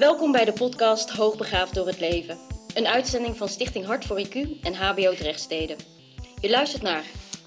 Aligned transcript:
Welkom 0.00 0.32
bij 0.32 0.44
de 0.44 0.52
podcast 0.52 1.10
Hoogbegaafd 1.10 1.74
door 1.74 1.86
het 1.86 2.00
leven. 2.00 2.38
Een 2.74 2.86
uitzending 2.86 3.36
van 3.36 3.48
Stichting 3.48 3.84
Hart 3.84 4.04
voor 4.04 4.26
IQ 4.26 4.60
en 4.62 4.74
HBO 4.74 5.14
Drechtsteden. 5.14 5.76
Je 6.40 6.50
luistert 6.50 6.82
naar 6.82 7.04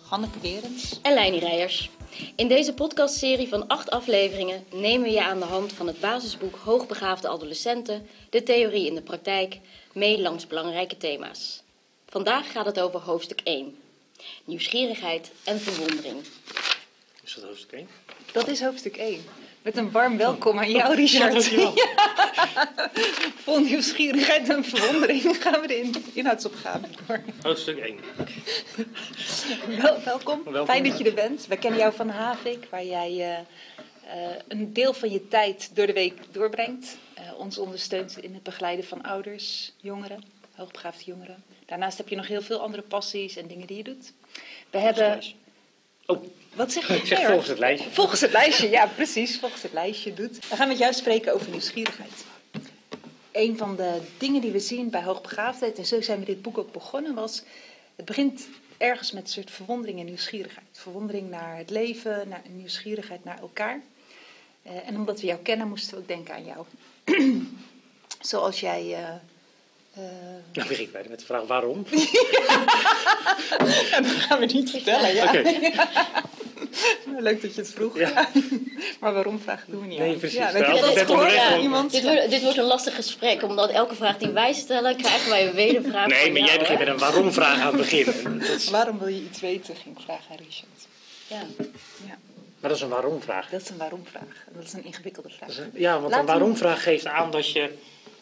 Hanneke 0.07 0.39
Berends. 0.39 0.99
en 1.01 1.13
Leini 1.13 1.39
Rijers. 1.39 1.89
In 2.35 2.47
deze 2.47 2.73
podcastserie 2.73 3.47
van 3.47 3.67
acht 3.67 3.89
afleveringen 3.89 4.63
nemen 4.71 5.07
we 5.07 5.13
je 5.13 5.23
aan 5.23 5.39
de 5.39 5.45
hand 5.45 5.73
van 5.73 5.87
het 5.87 5.99
basisboek 5.99 6.55
Hoogbegaafde 6.55 7.27
Adolescenten, 7.27 8.07
de 8.29 8.43
theorie 8.43 8.87
in 8.87 8.95
de 8.95 9.01
praktijk, 9.01 9.59
mee 9.93 10.21
langs 10.21 10.47
belangrijke 10.47 10.97
thema's. 10.97 11.63
Vandaag 12.07 12.51
gaat 12.51 12.65
het 12.65 12.79
over 12.79 12.99
hoofdstuk 12.99 13.41
1. 13.43 13.77
Nieuwsgierigheid 14.45 15.31
en 15.43 15.59
verwondering. 15.59 16.25
Is 17.23 17.33
dat 17.33 17.43
hoofdstuk 17.43 17.71
1? 17.71 17.87
Dat 18.31 18.47
is 18.47 18.61
hoofdstuk 18.61 18.97
1. 18.97 19.23
Met 19.63 19.77
een 19.77 19.91
warm 19.91 20.17
welkom 20.17 20.59
aan 20.59 20.71
jou, 20.71 20.95
Richard. 20.95 21.31
dankjewel. 21.31 21.73
Vol 23.43 23.59
nieuwsgierigheid 23.59 24.49
en 24.49 24.63
verwondering 24.63 25.37
gaan 25.41 25.61
we 25.61 25.67
de 25.67 25.77
in- 25.79 26.05
inhoudsopgave 26.13 26.85
door. 27.07 27.21
Hoofdstuk 27.41 27.77
1. 27.77 27.99
Wel, 29.81 30.03
welkom. 30.03 30.43
Welkom. 30.43 30.65
Fijn 30.65 30.83
dat 30.83 30.97
je 30.97 31.03
er 31.03 31.13
bent. 31.13 31.47
Wij 31.47 31.57
kennen 31.57 31.79
jou 31.79 31.93
van 31.93 32.09
Havik, 32.09 32.67
waar 32.69 32.85
jij 32.85 33.11
eh, 33.11 33.37
eh, 33.37 34.35
een 34.47 34.73
deel 34.73 34.93
van 34.93 35.11
je 35.11 35.27
tijd 35.27 35.75
door 35.75 35.85
de 35.87 35.93
week 35.93 36.13
doorbrengt. 36.31 36.97
Eh, 37.13 37.23
ons 37.37 37.57
ondersteunt 37.57 38.17
in 38.17 38.33
het 38.33 38.43
begeleiden 38.43 38.85
van 38.85 39.01
ouders, 39.01 39.73
jongeren, 39.81 40.23
hoogbegaafde 40.55 41.03
jongeren. 41.05 41.43
Daarnaast 41.65 41.97
heb 41.97 42.09
je 42.09 42.15
nog 42.15 42.27
heel 42.27 42.41
veel 42.41 42.59
andere 42.59 42.83
passies 42.83 43.35
en 43.35 43.47
dingen 43.47 43.67
die 43.67 43.77
je 43.77 43.83
doet. 43.83 44.13
We 44.69 44.77
hebben... 44.77 45.21
Oh, 46.05 46.23
Wat 46.55 46.71
zeg 46.71 46.87
je? 46.87 46.93
ik 46.95 47.05
zeg 47.05 47.25
volgens 47.27 47.47
het 47.47 47.59
lijstje. 47.59 47.89
Volgens 47.91 48.21
het 48.21 48.31
lijstje, 48.31 48.69
ja, 48.69 48.87
precies. 48.87 49.37
Volgens 49.39 49.61
het 49.61 49.73
lijstje 49.73 50.13
doet. 50.13 50.49
We 50.49 50.55
gaan 50.55 50.67
met 50.67 50.77
jou 50.77 50.93
spreken 50.93 51.33
over 51.33 51.49
nieuwsgierigheid. 51.49 52.11
Een 53.31 53.57
van 53.57 53.75
de 53.75 54.01
dingen 54.17 54.41
die 54.41 54.51
we 54.51 54.59
zien 54.59 54.89
bij 54.89 55.03
hoogbegaafdheid, 55.03 55.77
en 55.77 55.85
zo 55.85 56.01
zijn 56.01 56.19
we 56.19 56.25
dit 56.25 56.41
boek 56.41 56.57
ook 56.57 56.71
begonnen, 56.71 57.13
was. 57.13 57.43
Het 57.95 58.05
begint 58.05 58.47
ergens 58.77 59.11
met 59.11 59.23
een 59.23 59.29
soort 59.29 59.51
verwondering 59.51 59.99
en 59.99 60.05
nieuwsgierigheid. 60.05 60.65
Verwondering 60.71 61.29
naar 61.29 61.57
het 61.57 61.69
leven, 61.69 62.27
naar 62.29 62.41
nieuwsgierigheid 62.49 63.23
naar 63.23 63.39
elkaar. 63.39 63.81
Eh, 64.63 64.71
en 64.87 64.95
omdat 64.95 65.19
we 65.21 65.27
jou 65.27 65.39
kennen, 65.39 65.67
moesten 65.67 65.93
we 65.95 66.01
ook 66.01 66.07
denken 66.07 66.33
aan 66.33 66.45
jou. 66.45 66.65
Zoals 68.21 68.59
jij. 68.59 68.93
eh, 69.93 70.01
Nou 70.53 70.67
begin 70.67 70.83
ik 70.85 70.91
bij 70.91 71.05
met 71.09 71.19
de 71.19 71.25
vraag 71.25 71.43
waarom. 71.47 71.85
dat 74.01 74.05
gaan 74.07 74.39
we 74.39 74.45
niet 74.45 74.69
vertellen, 74.69 75.13
ja. 75.13 75.23
Oké. 75.25 75.41
Leuk 77.19 77.41
dat 77.41 77.55
je 77.55 77.61
het 77.61 77.71
vroeg. 77.71 77.97
Ja. 77.97 78.29
maar 78.99 79.13
waarom 79.13 79.39
vragen 79.39 79.71
doen 79.71 79.81
we 79.81 79.87
niet 79.87 79.99
Nee, 79.99 80.11
aan? 80.13 80.17
precies. 80.17 80.37
Ja, 80.37 80.51
Nou, 80.51 80.81
dat 80.81 81.07
dat 81.07 81.61
iemand. 81.61 81.91
Dit 81.91 82.03
wordt, 82.03 82.29
dit 82.29 82.41
wordt 82.41 82.57
een 82.57 82.63
lastig 82.63 82.95
gesprek, 82.95 83.43
omdat 83.43 83.69
elke 83.69 83.95
vraag 83.95 84.17
die 84.17 84.29
wij 84.29 84.53
stellen, 84.53 84.95
krijgen 84.97 85.29
wij 85.29 85.47
een 85.47 85.53
wedervraag 85.53 86.07
Nee, 86.07 86.31
maar 86.31 86.39
jou, 86.39 86.49
jij 86.49 86.59
begint 86.59 86.79
met 86.79 86.87
een 86.87 86.97
waarom-vraag 86.97 87.59
aan 87.59 87.67
het 87.67 87.77
begin. 87.77 88.41
Is- 88.41 88.69
Waarom 88.69 88.99
wil 88.99 89.07
je 89.07 89.21
iets 89.23 89.39
weten, 89.39 89.75
ging 89.75 89.97
ik 89.97 90.03
vragen 90.05 90.23
aan 90.31 90.37
Richard. 90.37 90.87
Ja. 91.27 91.41
Ja, 92.07 92.17
Maar 92.59 92.69
dat 92.69 92.71
is 92.75 92.81
een 92.81 92.89
waarom-vraag. 92.89 93.49
dat 93.49 93.61
is 93.61 93.69
een 93.69 93.77
waarom-vraag. 93.77 94.45
Dat 94.55 94.63
is 94.63 94.73
een 94.73 94.83
ingewikkelde 94.85 95.29
vraag. 95.29 95.49
Dat 95.49 95.57
is 95.57 95.63
een- 95.63 95.71
Ja, 95.81 95.99
want 95.99 96.13
een 96.13 96.25
waarom-vraag 96.25 96.83
geeft 96.83 97.05
aan 97.05 97.31
dat 97.31 97.51
je... 97.51 97.69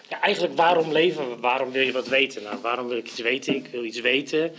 Ja, 0.09 0.21
eigenlijk 0.21 0.55
waarom 0.55 0.91
leven 0.91 1.29
we? 1.29 1.35
Waarom 1.39 1.71
wil 1.71 1.81
je 1.81 1.91
wat 1.91 2.07
weten? 2.07 2.43
Nou, 2.43 2.57
waarom 2.61 2.87
wil 2.87 2.97
ik 2.97 3.07
iets 3.07 3.19
weten? 3.19 3.55
Ik 3.55 3.67
wil 3.71 3.83
iets 3.83 3.99
weten 3.99 4.51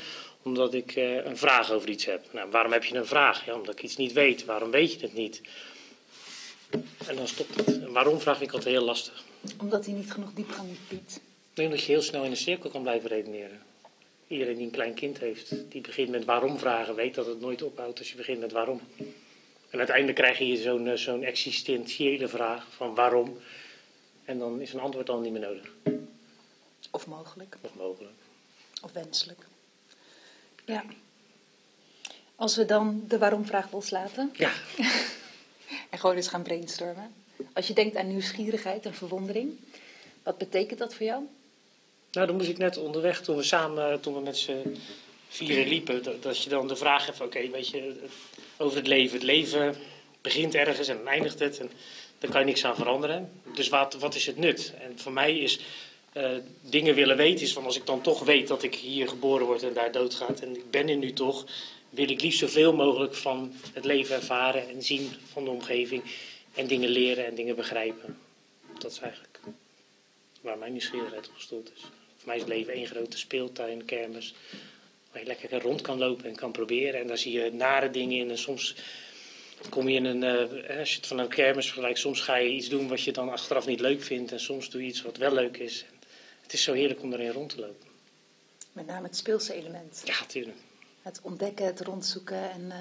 omdat 0.43 0.75
ik 0.75 0.93
eh, 0.97 1.25
een 1.25 1.37
vraag 1.37 1.71
over 1.71 1.89
iets 1.89 2.05
heb. 2.05 2.33
Nou, 2.33 2.51
waarom 2.51 2.73
heb 2.73 2.85
je 2.85 2.95
een 2.97 3.07
vraag? 3.07 3.45
Ja, 3.45 3.55
omdat 3.55 3.75
ik 3.75 3.83
iets 3.83 3.97
niet 3.97 4.13
weet. 4.13 4.45
Waarom 4.45 4.71
weet 4.71 4.93
je 4.93 5.01
het 5.01 5.15
niet? 5.15 5.41
En 7.07 7.17
dan 7.17 7.29
stopt 7.29 7.55
het. 7.55 7.67
Een 7.67 7.93
waarom-vraag 7.93 8.37
vind 8.37 8.49
ik 8.49 8.55
altijd 8.55 8.75
heel 8.75 8.85
lastig. 8.85 9.25
Omdat 9.59 9.85
hij 9.87 9.95
niet 9.95 10.13
genoeg 10.13 10.33
diepgang 10.33 10.69
biedt. 10.89 11.17
Ik 11.51 11.59
denk 11.59 11.71
dat 11.71 11.81
je 11.83 11.93
heel 11.93 12.03
snel 12.03 12.25
in 12.25 12.31
een 12.31 12.37
cirkel 12.37 12.71
kan 12.71 12.83
blijven 12.83 13.09
redeneren. 13.09 13.63
Iedereen 14.27 14.57
die 14.57 14.65
een 14.65 14.71
klein 14.73 14.95
kind 14.95 15.19
heeft, 15.19 15.55
die 15.69 15.81
begint 15.81 16.09
met 16.09 16.25
waarom 16.25 16.59
vragen, 16.59 16.95
weet 16.95 17.15
dat 17.15 17.27
het 17.27 17.41
nooit 17.41 17.63
ophoudt 17.63 17.99
als 17.99 18.11
je 18.11 18.17
begint 18.17 18.41
met 18.41 18.53
waarom. 18.53 18.81
En 19.71 19.79
uiteindelijk 19.79 20.17
krijg 20.19 20.39
je 20.39 20.57
zo'n 20.57 20.89
eh, 20.89 20.97
zo'n 20.97 21.23
existentiële 21.23 22.29
vraag 22.29 22.67
van 22.77 22.95
waarom. 22.95 23.39
En 24.25 24.39
dan 24.39 24.61
is 24.61 24.73
een 24.73 24.81
antwoord 24.81 25.07
dan 25.07 25.23
niet 25.23 25.33
meer 25.33 25.41
nodig. 25.41 25.71
Of 26.91 27.07
mogelijk, 27.07 27.57
Of 27.61 27.75
mogelijk. 27.75 28.13
of 28.83 28.93
wenselijk. 28.93 29.47
Ja. 30.65 30.85
Als 32.37 32.57
we 32.57 32.65
dan 32.65 33.05
de 33.09 33.19
waarom-vraag 33.19 33.73
loslaten 33.73 34.31
Ja, 34.37 34.53
en 35.91 35.99
gewoon 35.99 36.17
eens 36.17 36.29
gaan 36.29 36.43
brainstormen. 36.43 37.13
Als 37.53 37.67
je 37.67 37.73
denkt 37.73 37.97
aan 37.97 38.09
nieuwsgierigheid 38.09 38.87
en 38.87 38.95
verwondering, 38.95 39.59
wat 40.23 40.39
betekent 40.39 40.79
dat 40.79 40.95
voor 40.95 41.07
jou? 41.07 41.25
nou 42.13 42.27
dan 42.27 42.37
moest 42.37 42.49
ik 42.49 42.59
net 42.59 42.77
onderweg 42.77 43.23
toen 43.23 43.37
we 43.37 43.43
samen, 43.43 44.01
toen 44.01 44.15
we 44.15 44.21
met 44.21 44.37
z'n 44.37 44.77
vieren 45.29 45.69
liepen, 45.69 46.03
dat, 46.03 46.23
dat 46.23 46.43
je 46.43 46.51
dan 46.51 46.69
de 46.69 46.77
vraag 46.77 47.07
hebt, 47.07 47.21
oké, 47.21 47.51
weet 47.51 47.69
je, 47.69 48.09
over 48.57 48.77
het 48.77 48.87
leven. 48.87 49.15
Het 49.15 49.27
leven 49.27 49.75
begint 50.21 50.55
ergens 50.55 50.89
en 50.89 51.07
eindigt 51.07 51.39
het 51.39 51.59
en 51.59 51.71
daar 52.19 52.31
kan 52.31 52.41
je 52.41 52.47
niks 52.47 52.65
aan 52.65 52.77
veranderen. 52.77 53.33
Dus 53.55 53.69
wat, 53.69 53.95
wat 53.95 54.15
is 54.15 54.27
het 54.27 54.37
nut? 54.37 54.73
En 54.81 54.99
voor 54.99 55.13
mij 55.13 55.39
is 55.39 55.61
eh, 56.13 56.31
dingen 56.61 56.95
willen 56.95 57.17
weten, 57.17 57.45
is 57.45 57.53
van 57.53 57.65
als 57.65 57.77
ik 57.77 57.87
dan 57.87 58.01
toch 58.01 58.25
weet 58.25 58.49
dat 58.49 58.63
ik 58.63 58.75
hier 58.75 59.09
geboren 59.09 59.47
word 59.47 59.63
en 59.63 59.73
daar 59.73 59.93
doodgaat 59.93 60.41
en 60.41 60.57
ik 60.57 60.71
ben 60.71 60.89
er 60.89 60.97
nu 60.97 61.13
toch, 61.13 61.47
wil 61.91 62.11
ik 62.11 62.21
liefst 62.21 62.39
zoveel 62.39 62.73
mogelijk 62.73 63.15
van 63.15 63.53
het 63.73 63.85
leven 63.85 64.15
ervaren 64.15 64.69
en 64.69 64.83
zien 64.83 65.11
van 65.33 65.45
de 65.45 65.51
omgeving 65.51 66.03
en 66.55 66.67
dingen 66.67 66.89
leren 66.89 67.27
en 67.27 67.35
dingen 67.35 67.57
begrijpen. 67.57 68.19
Dat 68.79 68.93
is 68.93 68.99
eigenlijk 68.99 69.39
waar 70.41 70.59
mijn 70.59 70.73
nieuwsgierigheid 70.73 71.29
op 71.29 71.35
gestoeld 71.35 71.73
is. 71.77 71.81
Voor 71.81 72.27
mij 72.27 72.37
is 72.37 72.43
het 72.43 72.51
leven 72.51 72.73
één 72.73 72.87
grote 72.87 73.19
speeltuin, 73.19 73.85
kermis, 73.85 74.35
waar 75.13 75.21
je 75.21 75.27
lekker 75.27 75.63
rond 75.63 75.81
kan 75.81 75.99
lopen 75.99 76.25
en 76.25 76.37
kan 76.37 76.53
proberen. 76.53 77.01
En 77.01 77.07
daar 77.07 77.19
zie 77.19 77.33
je 77.33 77.53
nare 77.53 77.91
dingen 77.91 78.19
in 78.19 78.31
en 78.31 78.39
soms 78.39 78.75
kom 79.69 79.89
je 79.89 79.97
in 79.97 80.05
een, 80.05 80.23
eh, 80.23 80.79
als 80.79 80.91
je 80.91 80.97
het 80.97 81.07
van 81.07 81.19
een 81.19 81.29
kermis 81.29 81.67
vergelijkt, 81.67 81.99
soms 81.99 82.21
ga 82.21 82.37
je 82.37 82.51
iets 82.51 82.69
doen 82.69 82.89
wat 82.89 83.03
je 83.03 83.13
dan 83.13 83.29
achteraf 83.29 83.67
niet 83.67 83.81
leuk 83.81 84.03
vindt 84.03 84.33
en 84.33 84.41
soms 84.41 84.71
doe 84.71 84.83
je 84.83 84.89
iets 84.89 85.03
wat 85.03 85.17
wel 85.17 85.33
leuk 85.33 85.57
is. 85.57 85.85
Het 86.53 86.61
is 86.61 86.67
zo 86.67 86.73
heerlijk 86.73 87.03
om 87.03 87.13
erin 87.13 87.31
rond 87.31 87.51
te 87.51 87.61
lopen. 87.61 87.87
Met 88.73 88.87
name 88.87 89.07
het 89.07 89.17
speelse 89.17 89.55
element. 89.55 90.03
Ja, 90.05 90.21
natuurlijk. 90.21 90.57
Het 91.03 91.21
ontdekken, 91.23 91.67
het 91.67 91.81
rondzoeken 91.81 92.51
en 92.51 92.71
eh, 92.71 92.79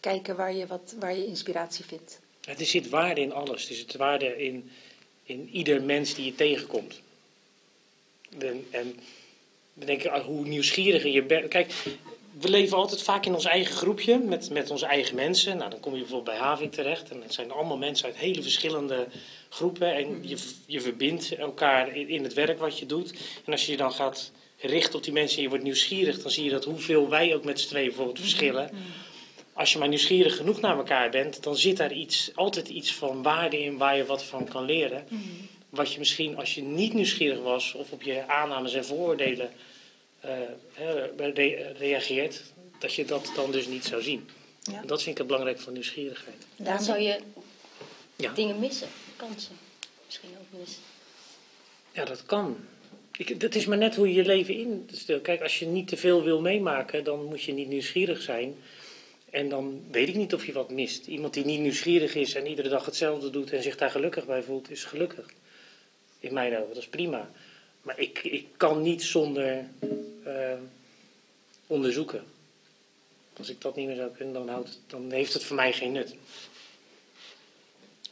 kijken 0.00 0.36
waar 0.36 0.54
je, 0.54 0.66
wat, 0.66 0.94
waar 0.98 1.16
je 1.16 1.26
inspiratie 1.26 1.84
vindt. 1.84 2.20
Er 2.40 2.66
zit 2.66 2.88
waarde 2.88 3.20
in 3.20 3.32
alles. 3.32 3.68
Er 3.68 3.74
zit 3.74 3.94
waarde 3.94 4.44
in, 4.44 4.70
in 5.22 5.48
ieder 5.48 5.82
mens 5.82 6.14
die 6.14 6.24
je 6.24 6.34
tegenkomt. 6.34 7.00
En, 8.38 8.66
en 8.70 9.00
dan 9.74 9.86
denk 9.86 10.02
ik, 10.02 10.10
ah, 10.10 10.24
hoe 10.24 10.46
nieuwsgieriger 10.46 11.10
je 11.10 11.22
bent. 11.22 11.48
Kijk, 11.48 11.72
we 12.40 12.48
leven 12.48 12.76
altijd 12.76 13.02
vaak 13.02 13.26
in 13.26 13.34
ons 13.34 13.44
eigen 13.44 13.74
groepje 13.74 14.18
met, 14.18 14.50
met 14.50 14.70
onze 14.70 14.86
eigen 14.86 15.14
mensen. 15.14 15.56
Nou, 15.56 15.70
dan 15.70 15.80
kom 15.80 15.92
je 15.92 16.00
bijvoorbeeld 16.00 16.36
bij 16.36 16.46
Havik 16.46 16.72
terecht. 16.72 17.10
En 17.10 17.22
het 17.22 17.34
zijn 17.34 17.50
allemaal 17.50 17.76
mensen 17.76 18.06
uit 18.06 18.16
hele 18.16 18.42
verschillende 18.42 19.06
groepen. 19.48 19.94
En 19.94 20.28
je, 20.28 20.36
je 20.66 20.80
verbindt 20.80 21.34
elkaar 21.34 21.96
in, 21.96 22.08
in 22.08 22.22
het 22.22 22.34
werk 22.34 22.58
wat 22.58 22.78
je 22.78 22.86
doet. 22.86 23.10
En 23.44 23.52
als 23.52 23.64
je 23.64 23.70
je 23.70 23.76
dan 23.76 23.92
gaat 23.92 24.32
richten 24.58 24.94
op 24.94 25.04
die 25.04 25.12
mensen 25.12 25.36
en 25.36 25.42
je 25.42 25.48
wordt 25.48 25.64
nieuwsgierig, 25.64 26.22
dan 26.22 26.30
zie 26.30 26.44
je 26.44 26.50
dat 26.50 26.64
hoeveel 26.64 27.08
wij 27.08 27.34
ook 27.34 27.44
met 27.44 27.60
z'n 27.60 27.68
tweeën 27.68 27.86
bijvoorbeeld 27.86 28.20
verschillen. 28.20 28.70
Als 29.52 29.72
je 29.72 29.78
maar 29.78 29.88
nieuwsgierig 29.88 30.36
genoeg 30.36 30.60
naar 30.60 30.76
elkaar 30.76 31.10
bent, 31.10 31.42
dan 31.42 31.56
zit 31.56 31.76
daar 31.76 31.92
iets, 31.92 32.30
altijd 32.34 32.68
iets 32.68 32.94
van 32.94 33.22
waarde 33.22 33.64
in 33.64 33.76
waar 33.76 33.96
je 33.96 34.04
wat 34.04 34.24
van 34.24 34.48
kan 34.48 34.64
leren. 34.64 35.06
Wat 35.68 35.92
je 35.92 35.98
misschien 35.98 36.36
als 36.36 36.54
je 36.54 36.62
niet 36.62 36.94
nieuwsgierig 36.94 37.40
was 37.40 37.74
of 37.74 37.92
op 37.92 38.02
je 38.02 38.28
aannames 38.28 38.74
en 38.74 38.84
vooroordelen 38.84 39.50
re- 41.34 41.72
reageert, 41.78 42.42
dat 42.78 42.94
je 42.94 43.04
dat 43.04 43.32
dan 43.34 43.50
dus 43.50 43.66
niet 43.66 43.84
zou 43.84 44.02
zien. 44.02 44.28
Ja. 44.62 44.80
En 44.80 44.86
dat 44.86 44.98
vind 44.98 45.10
ik 45.10 45.18
het 45.18 45.26
belangrijk 45.26 45.60
van 45.60 45.72
nieuwsgierigheid. 45.72 46.46
Dan 46.56 46.82
zou 46.82 46.98
je 46.98 47.18
Ja. 48.16 48.32
dingen 48.32 48.58
missen, 48.58 48.88
kansen 49.16 49.56
misschien 50.06 50.30
ook 50.40 50.58
missen. 50.60 50.82
Ja, 51.92 52.04
dat 52.04 52.26
kan. 52.26 52.56
Ik, 53.16 53.40
dat 53.40 53.54
is 53.54 53.66
maar 53.66 53.78
net 53.78 53.94
hoe 53.96 54.08
je 54.08 54.14
je 54.14 54.24
leven 54.24 54.54
instelt. 54.54 55.22
Kijk, 55.22 55.42
als 55.42 55.58
je 55.58 55.66
niet 55.66 55.88
te 55.88 55.96
veel 55.96 56.22
wil 56.22 56.40
meemaken, 56.40 57.04
dan 57.04 57.24
moet 57.24 57.42
je 57.42 57.52
niet 57.52 57.68
nieuwsgierig 57.68 58.22
zijn. 58.22 58.54
En 59.30 59.48
dan 59.48 59.84
weet 59.90 60.08
ik 60.08 60.14
niet 60.14 60.34
of 60.34 60.46
je 60.46 60.52
wat 60.52 60.70
mist. 60.70 61.06
Iemand 61.06 61.34
die 61.34 61.44
niet 61.44 61.60
nieuwsgierig 61.60 62.14
is 62.14 62.34
en 62.34 62.46
iedere 62.46 62.68
dag 62.68 62.84
hetzelfde 62.84 63.30
doet 63.30 63.52
en 63.52 63.62
zich 63.62 63.76
daar 63.76 63.90
gelukkig 63.90 64.26
bij 64.26 64.42
voelt, 64.42 64.70
is 64.70 64.84
gelukkig. 64.84 65.26
In 66.20 66.32
mijn 66.34 66.52
ogen, 66.56 66.68
dat 66.68 66.76
is 66.76 66.88
prima. 66.88 67.30
Maar 67.84 67.98
ik, 67.98 68.18
ik 68.18 68.46
kan 68.56 68.82
niet 68.82 69.02
zonder 69.02 69.64
eh, 70.24 70.52
onderzoeken. 71.66 72.24
Als 73.36 73.48
ik 73.48 73.60
dat 73.60 73.76
niet 73.76 73.86
meer 73.86 73.96
zou 73.96 74.10
kunnen, 74.10 74.34
dan, 74.34 74.48
houdt 74.48 74.68
het, 74.68 74.78
dan 74.86 75.10
heeft 75.10 75.32
het 75.32 75.44
voor 75.44 75.56
mij 75.56 75.72
geen 75.72 75.92
nut. 75.92 76.14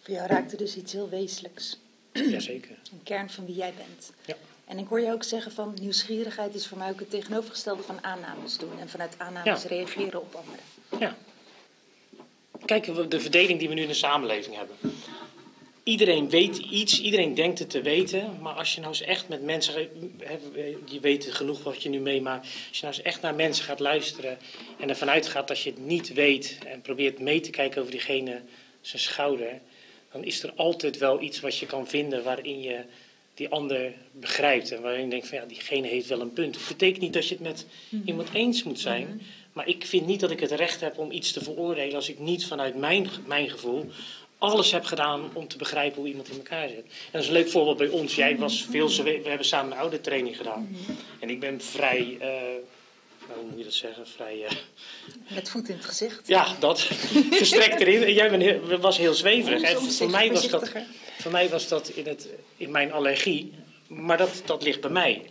Voor 0.02 0.14
jou 0.14 0.26
raakte 0.28 0.56
dus 0.56 0.76
iets 0.76 0.92
heel 0.92 1.08
wezenlijks. 1.08 1.78
Jazeker. 2.12 2.76
Een 2.92 3.02
kern 3.02 3.30
van 3.30 3.46
wie 3.46 3.54
jij 3.54 3.72
bent. 3.76 4.12
Ja. 4.26 4.36
En 4.64 4.78
ik 4.78 4.86
hoor 4.88 5.00
je 5.00 5.12
ook 5.12 5.22
zeggen 5.24 5.52
van 5.52 5.76
nieuwsgierigheid 5.80 6.54
is 6.54 6.66
voor 6.66 6.78
mij 6.78 6.90
ook 6.90 7.00
het 7.00 7.10
tegenovergestelde 7.10 7.82
van 7.82 8.04
aannames 8.04 8.58
doen. 8.58 8.78
En 8.80 8.88
vanuit 8.88 9.18
aannames 9.18 9.62
Ja. 9.62 9.68
reageren 9.68 10.20
op 10.20 10.34
anderen. 10.34 10.64
Ja. 11.00 11.16
Kijk, 12.64 12.86
we- 12.86 13.08
de 13.08 13.20
verdeling 13.20 13.58
die 13.58 13.68
we 13.68 13.74
nu 13.74 13.82
in 13.82 13.88
de 13.88 13.94
samenleving 13.94 14.56
hebben. 14.56 14.76
Iedereen 15.84 16.30
weet 16.30 16.56
iets, 16.56 17.00
iedereen 17.00 17.34
denkt 17.34 17.58
het 17.58 17.70
te 17.70 17.82
weten. 17.82 18.38
Maar 18.40 18.54
als 18.54 18.74
je 18.74 18.80
nou 18.80 18.92
eens 18.92 19.02
echt 19.02 19.28
met 19.28 19.42
mensen, 19.42 19.88
je 20.84 21.00
weet 21.00 21.26
genoeg 21.30 21.62
wat 21.62 21.82
je 21.82 21.88
nu 21.88 22.00
meemaakt. 22.00 22.42
Als 22.68 22.78
je 22.78 22.84
nou 22.84 22.94
eens 22.94 23.02
echt 23.02 23.22
naar 23.22 23.34
mensen 23.34 23.64
gaat 23.64 23.80
luisteren 23.80 24.38
en 24.78 24.88
ervan 24.88 25.10
uitgaat 25.10 25.48
dat 25.48 25.60
je 25.60 25.70
het 25.70 25.86
niet 25.86 26.12
weet. 26.12 26.58
En 26.66 26.80
probeert 26.80 27.18
mee 27.18 27.40
te 27.40 27.50
kijken 27.50 27.80
over 27.80 27.92
diegene 27.92 28.40
zijn 28.80 29.02
schouder. 29.02 29.60
Dan 30.12 30.24
is 30.24 30.42
er 30.42 30.52
altijd 30.56 30.98
wel 30.98 31.20
iets 31.20 31.40
wat 31.40 31.56
je 31.56 31.66
kan 31.66 31.88
vinden 31.88 32.24
waarin 32.24 32.60
je 32.60 32.80
die 33.34 33.48
ander 33.48 33.92
begrijpt. 34.12 34.70
En 34.72 34.82
waarin 34.82 35.04
je 35.04 35.10
denkt 35.10 35.28
van 35.28 35.38
ja, 35.38 35.44
diegene 35.44 35.86
heeft 35.86 36.08
wel 36.08 36.20
een 36.20 36.32
punt. 36.32 36.56
Het 36.56 36.68
betekent 36.68 37.00
niet 37.00 37.12
dat 37.12 37.28
je 37.28 37.34
het 37.34 37.42
met 37.42 37.66
iemand 38.04 38.28
eens 38.32 38.62
moet 38.62 38.80
zijn. 38.80 39.22
Maar 39.52 39.68
ik 39.68 39.86
vind 39.86 40.06
niet 40.06 40.20
dat 40.20 40.30
ik 40.30 40.40
het 40.40 40.50
recht 40.50 40.80
heb 40.80 40.98
om 40.98 41.10
iets 41.10 41.32
te 41.32 41.42
veroordelen 41.42 41.94
als 41.94 42.08
ik 42.08 42.18
niet 42.18 42.46
vanuit 42.46 42.76
mijn, 42.76 43.08
mijn 43.26 43.50
gevoel 43.50 43.90
alles 44.42 44.72
heb 44.72 44.84
gedaan 44.84 45.30
om 45.32 45.48
te 45.48 45.56
begrijpen 45.56 45.98
hoe 45.98 46.08
iemand 46.08 46.28
in 46.28 46.36
elkaar 46.36 46.68
zit. 46.68 46.84
En 46.84 47.10
dat 47.10 47.22
is 47.22 47.26
een 47.26 47.32
leuk 47.32 47.50
voorbeeld 47.50 47.76
bij 47.76 47.88
ons. 47.88 48.14
Jij 48.14 48.36
was 48.36 48.66
veel, 48.70 48.88
we 48.88 49.20
hebben 49.24 49.46
samen 49.46 49.72
een 49.72 49.78
oude 49.78 50.00
training 50.00 50.36
gedaan. 50.36 50.76
En 51.20 51.30
ik 51.30 51.40
ben 51.40 51.60
vrij, 51.60 52.16
uh, 52.20 52.28
hoe 53.34 53.44
moet 53.50 53.58
je 53.58 53.64
dat 53.64 53.72
zeggen, 53.72 54.06
vrij... 54.06 54.36
Uh, 54.36 54.50
Met 55.34 55.50
voet 55.50 55.68
in 55.68 55.74
het 55.76 55.84
gezicht. 55.84 56.28
Ja, 56.28 56.46
dat. 56.58 56.80
Verstrekt 57.30 57.80
erin. 57.80 58.02
En 58.02 58.12
jij 58.12 58.38
heel, 58.38 58.78
was 58.78 58.98
heel 58.98 59.14
zweverig. 59.14 59.62
En 59.62 59.92
voor 59.92 60.10
mij 60.10 60.32
was 60.32 60.48
dat, 60.48 60.72
voor 61.18 61.32
mij 61.32 61.48
was 61.48 61.68
dat 61.68 61.88
in, 61.88 62.06
het, 62.06 62.28
in 62.56 62.70
mijn 62.70 62.92
allergie. 62.92 63.52
Maar 63.86 64.16
dat, 64.16 64.42
dat 64.44 64.62
ligt 64.62 64.80
bij 64.80 64.90
mij. 64.90 65.22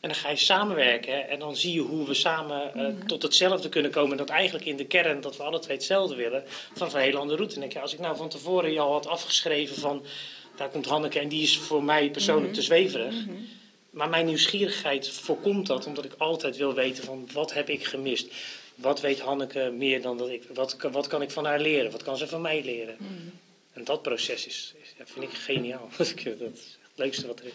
En 0.00 0.08
dan 0.08 0.18
ga 0.18 0.30
je 0.30 0.36
samenwerken 0.36 1.28
en 1.28 1.38
dan 1.38 1.56
zie 1.56 1.72
je 1.72 1.80
hoe 1.80 2.06
we 2.06 2.14
samen 2.14 2.72
uh, 2.76 2.86
tot 3.06 3.22
hetzelfde 3.22 3.68
kunnen 3.68 3.90
komen. 3.90 4.10
En 4.10 4.16
dat 4.16 4.28
eigenlijk 4.28 4.64
in 4.64 4.76
de 4.76 4.86
kern, 4.86 5.20
dat 5.20 5.36
we 5.36 5.42
alle 5.42 5.58
twee 5.58 5.76
hetzelfde 5.76 6.14
willen, 6.14 6.44
van 6.74 6.88
een 6.92 7.00
hele 7.00 7.18
andere 7.18 7.36
route. 7.36 7.54
En 7.54 7.60
denk 7.60 7.72
je, 7.72 7.80
als 7.80 7.92
ik 7.92 7.98
nou 7.98 8.16
van 8.16 8.28
tevoren 8.28 8.72
je 8.72 8.80
al 8.80 8.92
had 8.92 9.06
afgeschreven 9.06 9.76
van, 9.76 10.04
daar 10.56 10.68
komt 10.68 10.86
Hanneke 10.86 11.18
en 11.18 11.28
die 11.28 11.42
is 11.42 11.58
voor 11.58 11.82
mij 11.84 12.10
persoonlijk 12.10 12.48
mm 12.48 12.54
te 12.54 12.62
zweverig. 12.62 13.14
Mm 13.14 13.26
-hmm. 13.26 13.48
Maar 13.90 14.08
mijn 14.08 14.26
nieuwsgierigheid 14.26 15.08
voorkomt 15.08 15.66
dat, 15.66 15.86
omdat 15.86 16.04
ik 16.04 16.14
altijd 16.18 16.56
wil 16.56 16.74
weten 16.74 17.04
van, 17.04 17.28
wat 17.32 17.52
heb 17.52 17.68
ik 17.68 17.84
gemist? 17.84 18.34
Wat 18.74 19.00
weet 19.00 19.20
Hanneke 19.20 19.72
meer 19.76 20.02
dan 20.02 20.18
dat 20.18 20.28
ik, 20.28 20.42
wat, 20.54 20.76
wat 20.92 21.06
kan 21.06 21.22
ik 21.22 21.30
van 21.30 21.44
haar 21.44 21.60
leren? 21.60 21.90
Wat 21.90 22.02
kan 22.02 22.16
ze 22.16 22.28
van 22.28 22.40
mij 22.40 22.64
leren? 22.64 22.96
Mm 22.98 23.32
En 23.72 23.84
dat 23.84 24.02
proces 24.02 24.46
is, 24.46 24.74
is, 24.82 24.94
vind 25.04 25.24
ik 25.24 25.38
geniaal. 25.38 25.88
dat 25.96 26.06
is 26.06 26.14
het 26.24 26.60
leukste 26.94 27.26
wat 27.26 27.40
er 27.40 27.46
is 27.46 27.54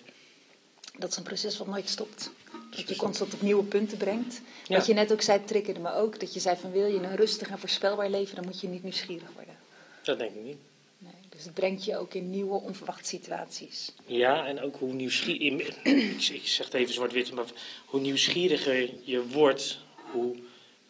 dat 0.98 1.10
is 1.10 1.18
een 1.18 1.24
proces 1.24 1.58
wat 1.58 1.68
nooit 1.68 1.90
stopt. 1.90 2.32
Dat 2.76 2.90
je 2.90 2.96
constant 2.96 3.34
op 3.34 3.42
nieuwe 3.42 3.64
punten 3.64 3.98
brengt. 3.98 4.42
Wat 4.68 4.86
je 4.86 4.94
net 4.94 5.12
ook 5.12 5.22
zei, 5.22 5.44
triggerde 5.46 5.80
me 5.80 5.94
ook. 5.94 6.20
Dat 6.20 6.34
je 6.34 6.40
zei 6.40 6.58
van 6.58 6.72
wil 6.72 6.86
je 6.86 6.98
een 6.98 7.16
rustig 7.16 7.50
en 7.50 7.60
voorspelbaar 7.60 8.10
leven, 8.10 8.36
dan 8.36 8.46
moet 8.46 8.62
je 8.62 8.68
niet 8.68 8.84
nieuwsgierig 8.84 9.30
worden. 9.36 9.56
Dat 10.04 10.20
denk 10.20 10.36
ik 10.36 10.44
niet. 10.44 10.58
Nee, 10.98 11.12
dus 11.30 11.44
het 11.44 11.54
brengt 11.54 11.86
je 11.86 11.98
ook 11.98 12.14
in 12.14 12.30
nieuwe, 12.30 12.62
onverwachte 12.62 13.08
situaties. 13.08 13.92
Ja, 14.06 14.46
en 14.46 14.62
ook 14.62 14.76
hoe 14.76 14.94
nieuwsgierig. 14.94 15.84
ik 16.40 16.48
zeg 16.48 16.66
het 16.66 16.74
even 16.74 16.94
zwart-wit, 16.94 17.32
maar 17.32 17.46
hoe 17.86 18.00
nieuwsgieriger 18.00 18.90
je 19.04 19.28
wordt, 19.28 19.80
hoe 20.12 20.36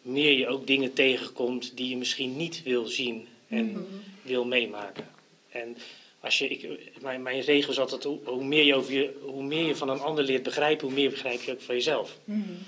meer 0.02 0.38
je 0.38 0.48
ook 0.48 0.66
dingen 0.66 0.92
tegenkomt 0.92 1.76
die 1.76 1.88
je 1.88 1.96
misschien 1.96 2.36
niet 2.36 2.62
wil 2.62 2.86
zien 2.86 3.28
en 3.48 3.70
mhm. 3.70 3.82
wil 4.22 4.44
meemaken. 4.44 5.08
En 5.48 5.76
als 6.24 6.38
je, 6.38 6.48
ik, 6.48 6.68
mijn, 7.00 7.22
mijn 7.22 7.40
regel 7.40 7.70
is 7.70 7.78
altijd, 7.78 8.04
hoe, 8.04 8.44
meer 8.44 8.64
je 8.64 8.74
over 8.74 8.92
je, 8.92 9.18
hoe 9.22 9.42
meer 9.42 9.66
je 9.66 9.76
van 9.76 9.88
een 9.88 10.00
ander 10.00 10.24
leert 10.24 10.42
begrijpen, 10.42 10.86
hoe 10.86 10.96
meer 10.96 11.10
begrijp 11.10 11.42
je 11.42 11.52
ook 11.52 11.60
van 11.60 11.74
jezelf. 11.74 12.18
Mm 12.24 12.58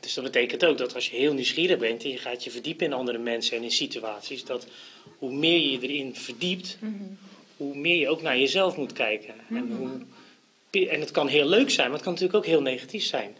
Dus 0.00 0.14
dat 0.14 0.24
betekent 0.24 0.64
ook 0.64 0.78
dat 0.78 0.94
als 0.94 1.08
je 1.10 1.16
heel 1.16 1.32
nieuwsgierig 1.32 1.78
bent 1.78 2.04
en 2.04 2.10
je 2.10 2.18
gaat 2.18 2.44
je 2.44 2.50
verdiepen 2.50 2.86
in 2.86 2.92
andere 2.92 3.18
mensen 3.18 3.56
en 3.56 3.62
in 3.62 3.70
situaties, 3.70 4.44
dat 4.44 4.66
hoe 5.18 5.32
meer 5.32 5.58
je 5.58 5.70
je 5.70 5.88
erin 5.88 6.16
verdiept, 6.16 6.76
mm 6.80 7.18
hoe 7.60 7.76
meer 7.76 7.96
je 7.96 8.08
ook 8.08 8.22
naar 8.22 8.38
jezelf 8.38 8.76
moet 8.76 8.92
kijken. 8.92 9.34
En, 9.48 9.66
mhm. 9.66 9.76
hoe, 9.76 10.88
en 10.88 11.00
het 11.00 11.10
kan 11.10 11.28
heel 11.28 11.46
leuk 11.46 11.70
zijn, 11.70 11.86
maar 11.86 11.96
het 11.96 12.04
kan 12.04 12.12
natuurlijk 12.12 12.38
ook 12.38 12.50
heel 12.50 12.62
negatief 12.62 13.04
zijn. 13.04 13.36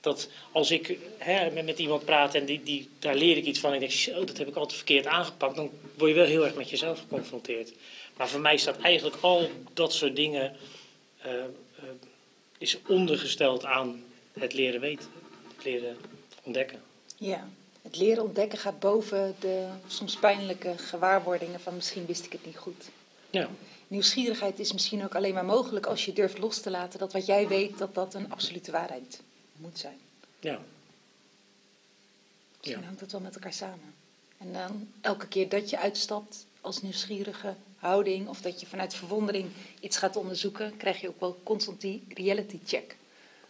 Dat 0.00 0.28
als 0.52 0.70
ik 0.70 0.98
hè, 1.18 1.62
met, 1.62 1.78
iemand 1.78 2.04
praat 2.04 2.34
en 2.34 2.44
die, 2.44 2.62
die, 2.62 2.88
daar 2.98 3.14
leer 3.14 3.36
ik 3.36 3.44
iets 3.44 3.58
van 3.58 3.68
en 3.70 3.74
ik 3.74 3.80
denk, 3.80 3.92
zo, 3.92 4.24
dat 4.24 4.38
heb 4.38 4.48
ik 4.48 4.54
altijd 4.54 4.76
verkeerd 4.76 5.06
aangepakt, 5.06 5.56
dan 5.56 5.70
word 5.94 6.10
je 6.10 6.16
wel 6.16 6.26
heel 6.26 6.44
erg 6.44 6.54
met 6.54 6.70
jezelf 6.70 6.98
geconfronteerd. 6.98 7.72
Maar 8.16 8.28
voor 8.28 8.40
mij 8.40 8.56
staat 8.56 8.78
eigenlijk 8.78 9.16
al 9.20 9.50
dat 9.72 9.92
soort 9.92 10.16
dingen 10.16 10.56
uh, 11.26 11.32
uh, 11.32 11.44
is 12.58 12.78
ondergesteld 12.86 13.64
aan 13.64 14.04
het 14.32 14.52
leren 14.52 14.80
weten, 14.80 15.08
het 15.56 15.64
leren 15.64 15.96
ontdekken. 16.42 16.82
Ja, 17.16 17.48
het 17.82 17.96
leren 17.96 18.22
ontdekken 18.22 18.58
gaat 18.58 18.78
boven 18.78 19.34
de 19.40 19.68
soms 19.86 20.16
pijnlijke 20.16 20.78
gewaarwordingen 20.78 21.60
van 21.60 21.74
misschien 21.74 22.06
wist 22.06 22.24
ik 22.24 22.32
het 22.32 22.46
niet 22.46 22.56
goed. 22.56 22.84
Ja. 23.30 23.48
Nieuwsgierigheid 23.88 24.58
is 24.58 24.72
misschien 24.72 25.04
ook 25.04 25.14
alleen 25.14 25.34
maar 25.34 25.44
mogelijk 25.44 25.86
als 25.86 26.04
je 26.04 26.12
durft 26.12 26.38
los 26.38 26.60
te 26.60 26.70
laten 26.70 26.98
dat 26.98 27.12
wat 27.12 27.26
jij 27.26 27.48
weet, 27.48 27.78
dat 27.78 27.94
dat 27.94 28.14
een 28.14 28.32
absolute 28.32 28.70
waarheid 28.70 29.20
moet 29.56 29.78
zijn. 29.78 29.98
Ja. 30.40 30.60
Misschien 32.56 32.80
ja. 32.80 32.86
hangt 32.86 33.00
dat 33.00 33.12
wel 33.12 33.20
met 33.20 33.34
elkaar 33.34 33.52
samen. 33.52 33.94
En 34.38 34.52
dan 34.52 34.88
elke 35.00 35.26
keer 35.28 35.48
dat 35.48 35.70
je 35.70 35.78
uitstapt 35.78 36.46
als 36.60 36.82
nieuwsgierige 36.82 37.54
houding 37.84 38.28
of 38.28 38.40
dat 38.40 38.60
je 38.60 38.66
vanuit 38.66 38.94
verwondering 38.94 39.50
iets 39.80 39.96
gaat 39.96 40.16
onderzoeken, 40.16 40.76
krijg 40.76 41.00
je 41.00 41.08
ook 41.08 41.20
wel 41.20 41.40
constant 41.42 41.80
die 41.80 42.02
reality 42.08 42.58
check. 42.66 42.96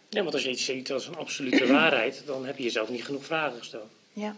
Ja, 0.09 0.21
want 0.21 0.33
als 0.33 0.43
je 0.43 0.49
iets 0.49 0.65
ziet 0.65 0.91
als 0.91 1.07
een 1.07 1.15
absolute 1.15 1.67
waarheid, 1.77 2.23
dan 2.25 2.45
heb 2.45 2.57
je 2.57 2.63
jezelf 2.63 2.89
niet 2.89 3.05
genoeg 3.05 3.25
vragen 3.25 3.57
gesteld. 3.57 3.89
Ja. 4.13 4.35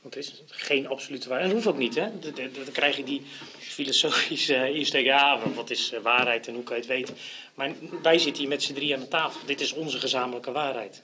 Want 0.00 0.14
het 0.14 0.24
is 0.24 0.42
geen 0.46 0.86
absolute 0.86 1.28
waarheid. 1.28 1.50
En 1.50 1.56
dat 1.56 1.64
hoeft 1.64 1.76
ook 1.76 1.82
niet, 1.82 1.94
hè? 1.94 2.18
Dan 2.52 2.72
krijg 2.72 2.96
je 2.96 3.04
die 3.04 3.22
filosofische 3.58 4.70
insteek. 4.78 5.04
Ja, 5.04 5.40
wat 5.54 5.70
is 5.70 5.92
eh, 5.92 6.00
waarheid 6.00 6.46
en 6.46 6.54
hoe 6.54 6.62
kan 6.62 6.76
je 6.76 6.82
het 6.82 6.90
weten? 6.90 7.14
Maar 7.54 7.72
wij 8.02 8.18
zitten 8.18 8.42
hier 8.42 8.50
met 8.50 8.62
z'n 8.62 8.74
drie 8.74 8.94
aan 8.94 9.00
de 9.00 9.08
tafel. 9.08 9.40
Dit 9.46 9.60
is 9.60 9.72
onze 9.72 9.98
gezamenlijke 9.98 10.52
waarheid. 10.52 11.02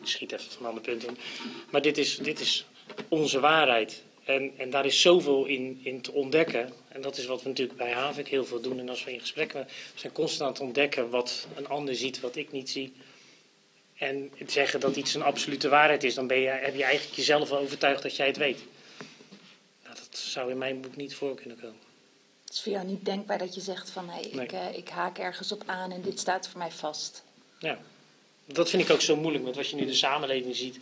Ik 0.00 0.06
schiet 0.06 0.32
even 0.32 0.50
van 0.50 0.62
een 0.62 0.68
ander 0.68 0.82
punt 0.82 1.06
in. 1.06 1.18
Maar 1.70 1.82
dit 1.82 1.98
is, 1.98 2.16
dit 2.16 2.40
is 2.40 2.66
onze 3.08 3.40
waarheid. 3.40 4.02
En, 4.24 4.52
en 4.56 4.70
daar 4.70 4.86
is 4.86 5.00
zoveel 5.00 5.44
in, 5.44 5.80
in 5.82 6.00
te 6.00 6.12
ontdekken. 6.12 6.72
En 6.98 7.04
dat 7.04 7.18
is 7.18 7.26
wat 7.26 7.42
we 7.42 7.48
natuurlijk 7.48 7.78
bij 7.78 7.92
Havik 7.92 8.28
heel 8.28 8.44
veel 8.44 8.60
doen. 8.60 8.78
En 8.78 8.88
als 8.88 9.04
we 9.04 9.12
in 9.12 9.20
gesprek 9.20 9.54
zijn, 9.94 10.12
constant 10.12 10.42
aan 10.42 10.52
het 10.52 10.60
ontdekken 10.60 11.10
wat 11.10 11.46
een 11.54 11.68
ander 11.68 11.94
ziet, 11.94 12.20
wat 12.20 12.36
ik 12.36 12.52
niet 12.52 12.70
zie. 12.70 12.92
En 13.94 14.30
het 14.36 14.52
zeggen 14.52 14.80
dat 14.80 14.96
iets 14.96 15.14
een 15.14 15.22
absolute 15.22 15.68
waarheid 15.68 16.04
is, 16.04 16.14
dan 16.14 16.26
ben 16.26 16.38
je, 16.38 16.48
heb 16.48 16.74
je 16.74 16.84
eigenlijk 16.84 17.16
jezelf 17.16 17.52
overtuigd 17.52 18.02
dat 18.02 18.16
jij 18.16 18.26
het 18.26 18.36
weet. 18.36 18.58
Nou, 19.84 19.96
dat 19.96 20.18
zou 20.18 20.50
in 20.50 20.58
mijn 20.58 20.80
boek 20.80 20.96
niet 20.96 21.14
voor 21.14 21.34
kunnen 21.34 21.60
komen. 21.60 21.80
Het 22.44 22.52
is 22.52 22.62
voor 22.62 22.72
jou 22.72 22.86
niet 22.86 23.04
denkbaar 23.04 23.38
dat 23.38 23.54
je 23.54 23.60
zegt 23.60 23.90
van 23.90 24.08
hey, 24.08 24.22
ik, 24.22 24.52
uh, 24.52 24.76
ik 24.76 24.88
haak 24.88 25.18
ergens 25.18 25.52
op 25.52 25.62
aan 25.66 25.92
en 25.92 26.02
dit 26.02 26.18
staat 26.18 26.48
voor 26.48 26.58
mij 26.58 26.70
vast. 26.70 27.22
Ja, 27.58 27.78
dat 28.44 28.70
vind 28.70 28.82
ik 28.82 28.90
ook 28.90 29.00
zo 29.00 29.16
moeilijk 29.16 29.44
met 29.44 29.56
wat 29.56 29.68
je 29.68 29.76
nu 29.76 29.86
de 29.86 29.94
samenleving 29.94 30.56
ziet. 30.56 30.78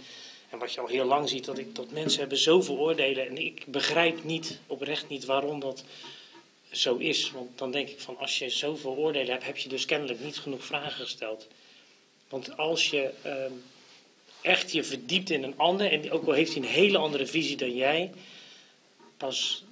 En 0.51 0.59
wat 0.59 0.73
je 0.73 0.81
al 0.81 0.87
heel 0.87 1.05
lang 1.05 1.29
ziet, 1.29 1.45
dat, 1.45 1.59
ik, 1.59 1.67
mensen 1.91 2.21
hebben 2.21 2.39
zoveel 2.39 2.77
oordelen. 2.79 3.29
En 3.29 3.37
ik 3.39 3.67
begrijp 3.67 4.25
niet, 4.25 4.59
oprecht 4.67 5.09
niet, 5.09 5.25
waarom 5.25 5.61
dat 5.61 5.85
zo 6.71 6.97
is. 6.97 7.31
Want 7.31 7.59
dan 7.59 7.71
denk 7.71 7.89
ik 7.89 8.01
van, 8.01 8.19
als 8.19 8.39
je 8.39 8.51
zoveel 8.51 8.97
oordelen 8.97 9.31
hebt, 9.31 9.45
heb 9.45 9.57
je 9.57 9.69
dus 9.69 9.85
kennelijk 9.85 10.21
niet 10.21 10.39
genoeg 10.39 10.65
vragen 10.65 11.05
gesteld. 11.05 11.47
Want 12.29 12.57
als 12.57 12.91
je 12.91 13.11
ehm, 13.23 13.53
echt 14.41 14.73
je 14.73 14.85
verdiept 14.85 15.31
in 15.31 15.43
een 15.43 15.59
ander, 15.59 15.93
en 15.93 16.11
ook 16.11 16.27
al 16.27 16.33
heeft 16.33 16.55
hij 16.55 16.63
een 16.63 16.69
hele 16.69 16.99
andere 16.99 17.27
visie 17.27 17.57
dan 17.57 17.75
jij, 17.75 18.13
pas, 19.17 19.65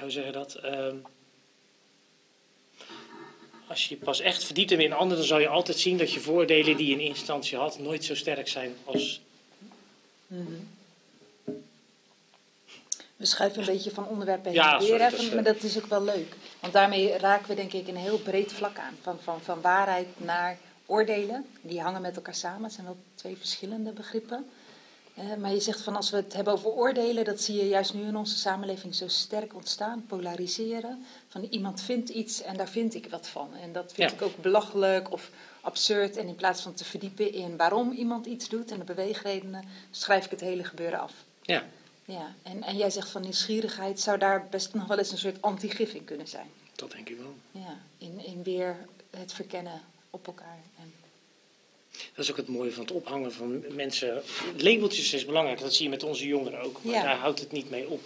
hoe 0.00 0.10
zeg 0.10 0.24
je 0.24 0.32
dat? 0.32 0.54
Ehm, 0.54 0.96
als 3.66 3.88
je 3.88 3.96
pas 3.96 4.20
echt 4.20 4.44
verdiept 4.44 4.70
in 4.70 4.80
een 4.80 4.92
ander, 4.92 5.16
dan 5.16 5.26
zal 5.26 5.38
je 5.38 5.48
altijd 5.48 5.78
zien 5.78 5.98
dat 5.98 6.12
je 6.12 6.20
voordelen 6.20 6.76
die 6.76 6.86
je 6.86 6.92
in 6.92 7.00
instantie 7.00 7.58
had, 7.58 7.78
nooit 7.78 8.04
zo 8.04 8.14
sterk 8.14 8.48
zijn 8.48 8.74
als. 8.84 9.20
Mm 10.26 10.74
We 13.16 13.26
schuiven 13.26 13.60
een 13.60 13.66
beetje 13.66 13.90
van 13.90 14.08
onderwerp 14.08 14.44
heen 14.44 14.54
ja, 14.54 14.78
weer, 14.78 15.10
sorry, 15.10 15.34
maar 15.34 15.44
dat 15.44 15.62
is 15.62 15.76
ook 15.78 15.86
wel 15.86 16.02
leuk. 16.02 16.34
Want 16.60 16.72
daarmee 16.72 17.16
raken 17.18 17.48
we 17.48 17.54
denk 17.54 17.72
ik 17.72 17.88
een 17.88 17.96
heel 17.96 18.18
breed 18.18 18.52
vlak 18.52 18.78
aan. 18.78 18.96
Van, 19.02 19.18
van, 19.22 19.40
van 19.42 19.60
waarheid 19.60 20.06
naar 20.16 20.58
oordelen. 20.86 21.46
Die 21.60 21.80
hangen 21.80 22.02
met 22.02 22.16
elkaar 22.16 22.34
samen. 22.34 22.62
Het 22.62 22.72
zijn 22.72 22.86
wel 22.86 22.96
twee 23.14 23.36
verschillende 23.36 23.90
begrippen. 23.90 24.50
Maar 25.38 25.52
je 25.52 25.60
zegt 25.60 25.80
van 25.80 25.96
als 25.96 26.10
we 26.10 26.16
het 26.16 26.32
hebben 26.32 26.52
over 26.52 26.70
oordelen, 26.70 27.24
dat 27.24 27.40
zie 27.40 27.56
je 27.56 27.68
juist 27.68 27.94
nu 27.94 28.02
in 28.02 28.16
onze 28.16 28.36
samenleving 28.36 28.94
zo 28.94 29.08
sterk 29.08 29.54
ontstaan, 29.54 30.04
polariseren. 30.06 31.04
Van 31.28 31.42
iemand 31.50 31.80
vindt 31.80 32.08
iets 32.08 32.42
en 32.42 32.56
daar 32.56 32.68
vind 32.68 32.94
ik 32.94 33.06
wat 33.10 33.28
van. 33.28 33.54
En 33.54 33.72
dat 33.72 33.92
vind 33.92 34.12
ik 34.12 34.22
ook 34.22 34.36
belachelijk 34.36 35.12
of 35.12 35.30
absurd. 35.60 36.16
En 36.16 36.28
in 36.28 36.34
plaats 36.34 36.62
van 36.62 36.74
te 36.74 36.84
verdiepen 36.84 37.32
in 37.32 37.56
waarom 37.56 37.92
iemand 37.92 38.26
iets 38.26 38.48
doet 38.48 38.70
en 38.70 38.78
de 38.78 38.84
beweegredenen, 38.84 39.64
schrijf 39.90 40.24
ik 40.24 40.30
het 40.30 40.40
hele 40.40 40.64
gebeuren 40.64 41.00
af. 41.00 41.12
Ja. 41.42 41.64
Ja, 42.04 42.34
en, 42.42 42.62
en 42.62 42.76
jij 42.76 42.90
zegt 42.90 43.08
van 43.08 43.22
nieuwsgierigheid 43.22 44.00
zou 44.00 44.18
daar 44.18 44.46
best 44.50 44.74
nog 44.74 44.86
wel 44.86 44.98
eens 44.98 45.12
een 45.12 45.18
soort 45.18 45.42
antigif 45.42 45.92
in 45.92 46.04
kunnen 46.04 46.28
zijn. 46.28 46.50
Dat 46.74 46.90
denk 46.90 47.08
ik 47.08 47.18
wel. 47.18 47.34
Ja, 47.50 47.78
in, 47.98 48.24
in 48.24 48.42
weer 48.42 48.76
het 49.10 49.32
verkennen 49.32 49.80
op 50.10 50.26
elkaar. 50.26 50.58
En 50.78 50.92
dat 52.14 52.24
is 52.24 52.30
ook 52.30 52.36
het 52.36 52.48
mooie 52.48 52.72
van 52.72 52.82
het 52.82 52.92
ophangen 52.92 53.32
van 53.32 53.64
mensen. 53.74 54.22
Labeltjes 54.56 55.12
is 55.12 55.24
belangrijk, 55.24 55.60
dat 55.60 55.74
zie 55.74 55.84
je 55.84 55.90
met 55.90 56.02
onze 56.02 56.26
jongeren 56.26 56.60
ook. 56.60 56.82
Maar 56.82 57.02
daar 57.02 57.16
houdt 57.16 57.40
het 57.40 57.52
niet 57.52 57.70
mee 57.70 57.88
op. 57.88 58.00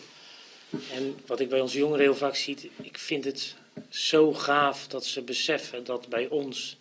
En 0.93 1.21
wat 1.27 1.41
ik 1.41 1.49
bij 1.49 1.61
onze 1.61 1.79
jongeren 1.79 2.01
heel 2.01 2.17
vaak 2.17 2.37
zie, 2.37 2.71
ik 2.83 2.99
vind 2.99 3.25
het 3.25 3.55
zo 3.89 4.33
gaaf 4.33 4.87
dat 4.89 5.05
ze 5.05 5.23
beseffen 5.23 5.85
dat 5.85 6.09
bij 6.09 6.29
ons, 6.29 6.77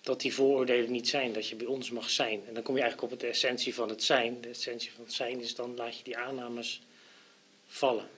dat 0.00 0.20
die 0.20 0.34
vooroordelen 0.34 0.90
niet 0.90 1.08
zijn, 1.08 1.32
dat 1.32 1.48
je 1.48 1.56
bij 1.56 1.66
ons 1.66 1.90
mag 1.90 2.10
zijn. 2.10 2.40
En 2.46 2.54
dan 2.54 2.62
kom 2.62 2.74
je 2.76 2.80
eigenlijk 2.82 3.12
op 3.12 3.20
de 3.20 3.26
essentie 3.26 3.74
van 3.74 3.88
het 3.88 4.02
zijn. 4.02 4.40
De 4.40 4.48
essentie 4.48 4.92
van 4.92 5.04
het 5.04 5.12
zijn 5.12 5.40
is 5.40 5.54
dan 5.54 5.76
laat 5.76 5.96
je 5.96 6.04
die 6.04 6.16
aannames 6.16 6.80
vallen. 7.66 8.08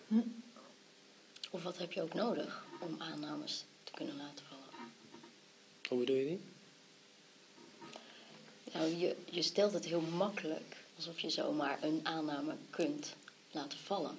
Of 1.51 1.63
wat 1.63 1.79
heb 1.79 1.93
je 1.93 2.03
ook 2.03 2.15
nodig 2.15 2.65
om 2.81 2.97
aannames 2.99 3.65
te 3.85 3.93
kunnen 3.93 4.17
laten 4.17 4.45
vallen? 4.49 4.91
Hoe 5.89 5.99
bedoel 5.99 6.17
je 6.17 6.25
die? 6.25 6.41
Nou, 8.73 8.97
je, 8.97 9.17
je 9.31 9.43
stelt 9.43 9.73
het 9.73 9.85
heel 9.85 10.01
makkelijk, 10.01 10.77
alsof 10.97 11.21
je 11.21 11.31
zomaar 11.31 11.83
een 11.83 12.01
aanname 12.03 12.55
kunt 12.71 13.15
laten 13.51 13.79
vallen. 13.79 14.19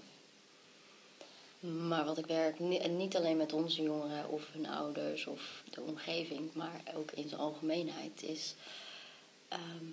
Maar 1.88 2.06
wat 2.06 2.18
ik 2.18 2.26
werk, 2.26 2.60
en 2.60 2.98
niet 2.98 3.16
alleen 3.16 3.38
met 3.38 3.54
onze 3.54 3.82
jongeren 3.82 4.30
of 4.30 4.52
hun 4.52 4.68
ouders 4.68 5.26
of 5.26 5.64
de 5.70 5.82
omgeving, 5.82 6.54
maar 6.54 6.82
ook 6.96 7.12
in 7.12 7.30
zijn 7.30 7.42
algemeenheid, 7.42 8.24
is 8.24 8.56
ehm, 9.48 9.86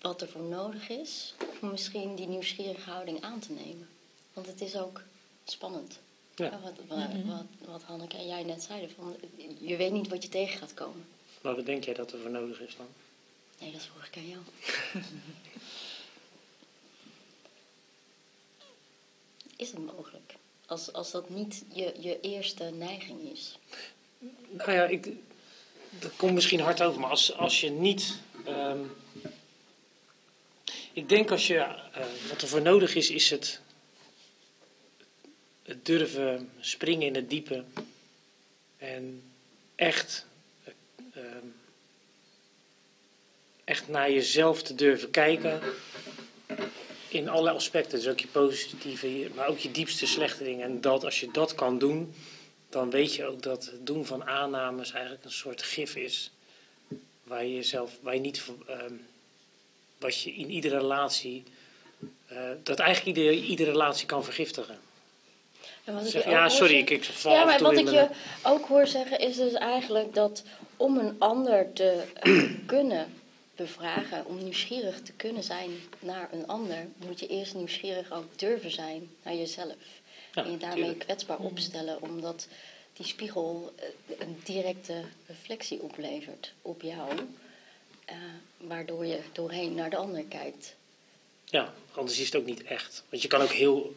wat 0.00 0.20
er 0.20 0.28
voor 0.28 0.42
nodig 0.42 0.88
is 0.88 1.34
om 1.60 1.70
misschien 1.70 2.14
die 2.14 2.26
nieuwsgierige 2.26 2.90
houding 2.90 3.22
aan 3.22 3.38
te 3.40 3.52
nemen. 3.52 3.88
Want 4.32 4.46
het 4.46 4.60
is 4.60 4.76
ook 4.76 5.02
spannend. 5.44 5.98
Ja. 6.34 6.44
Ja, 6.44 6.60
wat, 6.60 6.72
wat, 6.88 6.98
wat, 7.26 7.68
wat 7.70 7.82
Hanneke 7.82 8.16
en 8.16 8.26
jij 8.26 8.42
net 8.42 8.62
zeiden, 8.62 8.90
van, 8.90 9.16
je 9.58 9.76
weet 9.76 9.92
niet 9.92 10.08
wat 10.08 10.22
je 10.22 10.28
tegen 10.28 10.58
gaat 10.58 10.74
komen. 10.74 11.06
Maar 11.40 11.54
wat 11.56 11.66
denk 11.66 11.84
jij 11.84 11.94
dat 11.94 12.12
er 12.12 12.18
voor 12.18 12.30
nodig 12.30 12.60
is 12.60 12.76
dan? 12.76 12.86
Nee, 13.60 13.72
dat 13.72 13.82
vroeg 13.92 14.06
ik 14.06 14.16
aan 14.16 14.28
jou. 14.28 14.42
is 19.56 19.70
het 19.70 19.84
mogelijk? 19.84 20.34
Als, 20.66 20.92
als 20.92 21.10
dat 21.10 21.30
niet 21.30 21.62
je, 21.72 21.94
je 22.00 22.20
eerste 22.20 22.64
neiging 22.64 23.32
is. 23.32 23.58
Nou 24.50 24.72
ja, 24.72 24.84
ik, 24.84 25.08
dat 25.90 26.16
komt 26.16 26.34
misschien 26.34 26.60
hard 26.60 26.82
over, 26.82 27.00
maar 27.00 27.10
als, 27.10 27.32
als 27.36 27.60
je 27.60 27.70
niet. 27.70 28.18
ehm, 28.44 28.78
ik 30.92 31.08
denk 31.08 31.30
als 31.30 31.46
je. 31.46 31.56
eh, 31.58 32.06
wat 32.28 32.42
er 32.42 32.48
voor 32.48 32.62
nodig 32.62 32.94
is, 32.94 33.10
is 33.10 33.30
het. 33.30 33.60
Het 35.62 35.86
durven 35.86 36.50
springen 36.60 37.06
in 37.06 37.14
het 37.14 37.30
diepe. 37.30 37.64
En 38.76 39.22
echt. 39.74 40.26
Eh, 41.20 41.26
ehm, 41.26 41.46
echt 43.64 43.88
naar 43.88 44.10
jezelf 44.10 44.62
te 44.62 44.74
durven 44.74 45.10
kijken. 45.10 45.60
In 47.08 47.28
alle 47.28 47.50
aspecten. 47.50 47.98
Dus 47.98 48.08
ook 48.08 48.20
je 48.20 48.26
positieve, 48.26 49.30
maar 49.34 49.48
ook 49.48 49.58
je 49.58 49.70
diepste 49.70 50.06
slechte 50.06 50.44
dingen. 50.44 50.64
En 50.64 50.80
dat, 50.80 51.04
als 51.04 51.20
je 51.20 51.30
dat 51.30 51.54
kan 51.54 51.78
doen 51.78 52.14
dan 52.70 52.90
weet 52.90 53.14
je 53.14 53.26
ook 53.26 53.42
dat 53.42 53.64
het 53.64 53.86
doen 53.86 54.06
van 54.06 54.24
aannames 54.24 54.92
eigenlijk 54.92 55.24
een 55.24 55.32
soort 55.32 55.62
gif 55.62 55.96
is. 55.96 56.30
Waar 57.22 57.44
je 57.44 57.54
jezelf, 57.54 57.98
waar 58.02 58.14
je 58.14 58.20
niet, 58.20 58.42
ehm, 58.66 58.94
wat 59.98 60.20
je 60.20 60.34
in 60.34 60.50
iedere 60.50 60.78
relatie, 60.78 61.42
eh, 62.26 62.50
dat 62.62 62.78
eigenlijk 62.78 63.16
iedere, 63.16 63.36
iedere 63.36 63.70
relatie 63.70 64.06
kan 64.06 64.24
vergiftigen. 64.24 64.78
En 65.84 65.94
wat 65.94 66.04
ik 66.04 66.10
Zeg, 66.10 66.24
ja, 66.24 66.48
sorry, 66.48 66.74
zeggen- 66.76 66.78
ik, 66.78 66.90
ik 66.90 67.04
val 67.04 67.32
Ja, 67.32 67.36
af 67.38 67.42
en 67.42 67.48
maar 67.48 67.58
toe 67.58 67.66
wat 67.66 67.76
in 67.76 67.86
ik 67.86 67.92
mijn- 67.92 68.08
je 68.42 68.48
ook 68.48 68.66
hoor 68.66 68.86
zeggen 68.86 69.18
is 69.18 69.36
dus 69.36 69.52
eigenlijk 69.52 70.14
dat 70.14 70.42
om 70.76 70.98
een 70.98 71.14
ander 71.18 71.72
te 71.72 72.02
eh, 72.14 72.42
kunnen 72.66 73.12
bevragen, 73.56 74.26
om 74.26 74.42
nieuwsgierig 74.42 75.00
te 75.02 75.12
kunnen 75.12 75.42
zijn 75.42 75.70
naar 75.98 76.28
een 76.32 76.46
ander, 76.46 76.86
moet 76.96 77.20
je 77.20 77.26
eerst 77.26 77.54
nieuwsgierig 77.54 78.12
ook 78.12 78.38
durven 78.38 78.70
zijn 78.70 79.10
naar 79.22 79.34
jezelf. 79.34 79.74
Ja, 80.34 80.44
en 80.44 80.50
je 80.50 80.56
daarmee 80.56 80.78
tuurlijk. 80.78 80.98
kwetsbaar 81.04 81.38
opstellen, 81.38 82.02
omdat 82.02 82.46
die 82.92 83.06
spiegel 83.06 83.72
eh, 83.76 83.86
een 84.18 84.40
directe 84.44 85.02
reflectie 85.26 85.82
oplevert 85.82 86.52
op 86.62 86.82
jou, 86.82 87.10
eh, 88.04 88.16
waardoor 88.56 89.06
je 89.06 89.18
doorheen 89.32 89.74
naar 89.74 89.90
de 89.90 89.96
ander 89.96 90.24
kijkt. 90.28 90.74
Ja, 91.44 91.72
anders 91.94 92.18
is 92.18 92.26
het 92.26 92.36
ook 92.36 92.44
niet 92.46 92.62
echt. 92.62 93.02
Want 93.08 93.22
je 93.22 93.28
kan 93.28 93.40
ook 93.40 93.50
heel 93.52 93.94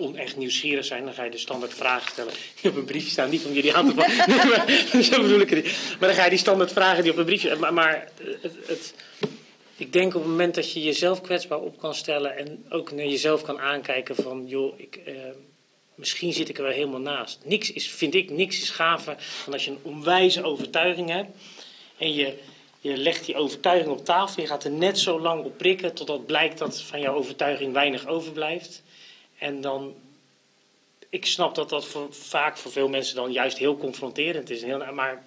onecht 0.00 0.36
nieuwsgierig 0.36 0.84
zijn. 0.84 1.04
Dan 1.04 1.14
ga 1.14 1.24
je 1.24 1.30
de 1.30 1.38
standaard 1.38 1.74
vragen 1.74 2.10
stellen 2.10 2.32
die 2.60 2.70
op 2.70 2.76
een 2.76 2.84
briefje 2.84 3.10
staan. 3.10 3.30
Niet 3.30 3.44
om 3.44 3.52
jullie 3.52 3.74
aan 3.74 3.88
te 3.88 3.94
vallen. 3.94 5.02
Zo 5.12 5.22
bedoel 5.22 5.40
ik 5.40 5.50
het 5.50 5.64
niet. 5.64 5.96
Maar 5.98 6.08
dan 6.08 6.18
ga 6.18 6.24
je 6.24 6.30
die 6.30 6.38
standaard 6.38 6.72
vragen 6.72 7.02
die 7.02 7.12
op 7.12 7.18
een 7.18 7.24
briefje... 7.24 7.56
Maar, 7.56 7.74
maar 7.74 8.08
het, 8.40 8.56
het, 8.66 8.94
ik 9.76 9.92
denk 9.92 10.14
op 10.14 10.20
het 10.20 10.30
moment 10.30 10.54
dat 10.54 10.72
je 10.72 10.82
jezelf 10.82 11.20
kwetsbaar 11.20 11.60
op 11.60 11.78
kan 11.78 11.94
stellen... 11.94 12.36
en 12.36 12.64
ook 12.68 12.92
naar 12.92 13.06
jezelf 13.06 13.42
kan 13.42 13.60
aankijken 13.60 14.14
van... 14.14 14.46
joh, 14.46 14.80
ik, 14.80 14.96
eh, 15.04 15.14
misschien 15.94 16.32
zit 16.32 16.48
ik 16.48 16.56
er 16.56 16.62
wel 16.62 16.72
helemaal 16.72 17.00
naast. 17.00 17.40
Niks 17.44 17.72
is, 17.72 17.90
vind 17.90 18.14
ik, 18.14 18.30
niks 18.30 18.60
is 18.60 18.70
gaver 18.70 19.16
dan 19.44 19.52
als 19.52 19.64
je 19.64 19.70
een 19.70 19.78
onwijze 19.82 20.42
overtuiging 20.42 21.10
hebt... 21.10 21.30
en 21.98 22.14
je, 22.14 22.34
je 22.80 22.96
legt 22.96 23.26
die 23.26 23.36
overtuiging 23.36 23.90
op 23.90 24.04
tafel... 24.04 24.42
je 24.42 24.48
gaat 24.48 24.64
er 24.64 24.70
net 24.70 24.98
zo 24.98 25.20
lang 25.20 25.44
op 25.44 25.58
prikken... 25.58 25.94
totdat 25.94 26.26
blijkt 26.26 26.58
dat 26.58 26.82
van 26.82 27.00
jouw 27.00 27.14
overtuiging 27.14 27.72
weinig 27.72 28.06
overblijft... 28.06 28.82
En 29.40 29.60
dan, 29.60 29.94
ik 31.08 31.26
snap 31.26 31.54
dat 31.54 31.68
dat 31.68 31.86
voor, 31.86 32.14
vaak 32.14 32.56
voor 32.56 32.72
veel 32.72 32.88
mensen 32.88 33.16
dan 33.16 33.32
juist 33.32 33.58
heel 33.58 33.76
confronterend 33.76 34.50
is. 34.50 34.62
Heel, 34.62 34.92
maar 34.92 35.24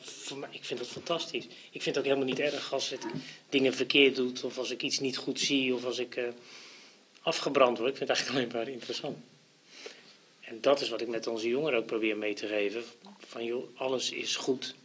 ik 0.49 0.65
vind 0.65 0.79
dat 0.79 0.87
fantastisch. 0.87 1.45
Ik 1.45 1.81
vind 1.81 1.85
het 1.85 1.97
ook 1.97 2.03
helemaal 2.03 2.25
niet 2.25 2.39
erg 2.39 2.73
als 2.73 2.91
ik 2.91 3.01
dingen 3.49 3.73
verkeerd 3.73 4.15
doe, 4.15 4.31
of 4.43 4.57
als 4.57 4.71
ik 4.71 4.81
iets 4.81 4.99
niet 4.99 5.17
goed 5.17 5.39
zie, 5.39 5.73
of 5.73 5.85
als 5.85 5.97
ik 5.97 6.15
eh, 6.15 6.23
afgebrand 7.21 7.77
word. 7.77 7.89
Ik 7.89 7.97
vind 7.97 8.09
het 8.09 8.17
eigenlijk 8.17 8.47
alleen 8.47 8.63
maar 8.63 8.73
interessant. 8.73 9.17
En 10.41 10.61
dat 10.61 10.81
is 10.81 10.89
wat 10.89 11.01
ik 11.01 11.07
met 11.07 11.27
onze 11.27 11.47
jongeren 11.47 11.79
ook 11.79 11.85
probeer 11.85 12.17
mee 12.17 12.33
te 12.33 12.47
geven. 12.47 12.83
Van 13.27 13.45
joh, 13.45 13.79
alles 13.79 14.11
is 14.11 14.35
goed. 14.35 14.75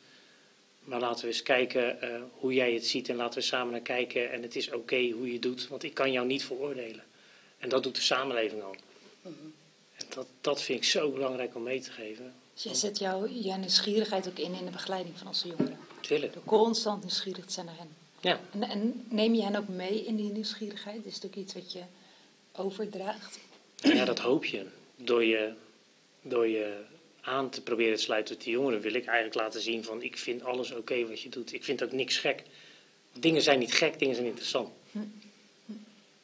Maar 0.85 1.00
laten 1.00 1.20
we 1.20 1.30
eens 1.30 1.42
kijken 1.42 2.00
eh, 2.00 2.20
hoe 2.32 2.54
jij 2.54 2.73
het 2.73 2.87
ziet 2.87 3.08
en 3.08 3.16
laten 3.16 3.38
we 3.38 3.44
samen 3.44 3.73
naar 3.73 3.80
kijken. 3.80 4.32
En 4.32 4.42
het 4.42 4.56
is 4.56 4.70
oké 4.70 5.11
hoe 5.11 5.26
je 5.26 5.32
het 5.32 5.42
doet, 5.42 5.68
want 5.68 5.82
ik 5.82 5.94
kan 5.94 6.12
jou 6.12 6.26
niet 6.26 6.44
veroordelen. 6.44 7.04
En 7.58 7.68
dat 7.68 7.82
doet 7.82 7.94
de 7.94 8.00
samenleving 8.00 8.62
al. 8.62 8.76
En 9.23 9.55
dat, 10.09 10.27
dat 10.41 10.63
vind 10.63 10.79
ik 10.79 10.85
zo 10.85 11.11
belangrijk 11.11 11.55
om 11.55 11.63
mee 11.63 11.81
te 11.81 11.91
geven. 11.91 12.35
Dus 12.55 12.63
jij 12.63 12.75
zet 12.75 12.99
jouw, 12.99 13.29
jouw 13.29 13.57
nieuwsgierigheid 13.57 14.29
ook 14.29 14.39
in 14.39 14.55
in 14.55 14.65
de 14.65 14.71
begeleiding 14.71 15.19
van 15.19 15.27
onze 15.27 15.49
jongeren. 15.49 15.79
Tuurlijk. 16.01 16.33
Door 16.33 16.45
constant 16.45 17.03
nieuwsgierig 17.03 17.45
te 17.45 17.53
zijn 17.53 17.67
naar 17.67 17.77
hen. 17.77 17.97
Ja, 18.21 18.41
En, 18.53 18.63
en 18.63 19.07
neem 19.09 19.35
je 19.35 19.43
hen 19.43 19.57
ook 19.57 19.69
mee 19.69 20.05
in 20.05 20.17
die 20.17 20.31
nieuwsgierigheid? 20.31 21.05
Is 21.05 21.15
het 21.15 21.27
ook 21.27 21.35
iets 21.35 21.55
wat 21.55 21.73
je 21.73 21.83
overdraagt? 22.53 23.39
Ja, 23.77 24.05
dat 24.05 24.19
hoop 24.19 24.45
je. 24.45 24.67
Door 24.97 25.25
je, 25.25 25.53
door 26.23 26.47
je 26.47 26.85
aan 27.21 27.51
te 27.51 27.63
proberen 27.63 27.97
te 27.97 28.03
sluiten 28.03 28.35
met 28.35 28.45
die 28.45 28.53
jongeren 28.53 28.81
wil 28.81 28.95
ik 28.95 29.07
eigenlijk 29.07 29.35
laten 29.35 29.61
zien 29.61 29.85
van 29.85 30.03
ik 30.03 30.19
vind 30.19 30.45
alles 30.45 30.73
oké 30.73 31.07
wat 31.09 31.21
je 31.21 31.29
doet. 31.29 31.53
Ik 31.53 31.65
vind 31.65 31.83
ook 31.83 31.93
niks 31.93 32.19
gek. 32.19 32.43
Dingen 33.13 33.43
zijn 33.43 33.59
niet 33.59 33.75
gek, 33.75 33.99
dingen 33.99 34.15
zijn 34.15 34.27
interessant. 34.27 34.69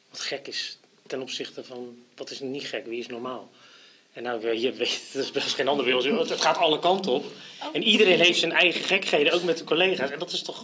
Wat 0.09 0.19
gek 0.19 0.47
is 0.47 0.77
ten 1.07 1.21
opzichte 1.21 1.63
van 1.63 1.97
wat 2.15 2.29
is 2.29 2.39
niet 2.39 2.65
gek, 2.65 2.85
wie 2.85 2.99
is 2.99 3.07
normaal? 3.07 3.49
En 4.13 4.23
nou, 4.23 4.57
je 4.57 4.71
weet, 4.71 5.01
dat 5.13 5.23
is 5.23 5.31
best 5.31 5.55
geen 5.55 5.67
ander 5.67 5.85
wereld. 5.85 6.29
Het 6.29 6.41
gaat 6.41 6.57
alle 6.57 6.79
kanten 6.79 7.11
op. 7.11 7.25
En 7.73 7.83
iedereen 7.83 8.19
heeft 8.19 8.39
zijn 8.39 8.51
eigen 8.51 8.83
gekheden, 8.83 9.33
ook 9.33 9.43
met 9.43 9.57
de 9.57 9.63
collega's. 9.63 10.09
En 10.09 10.19
dat 10.19 10.31
is 10.31 10.41
toch, 10.41 10.63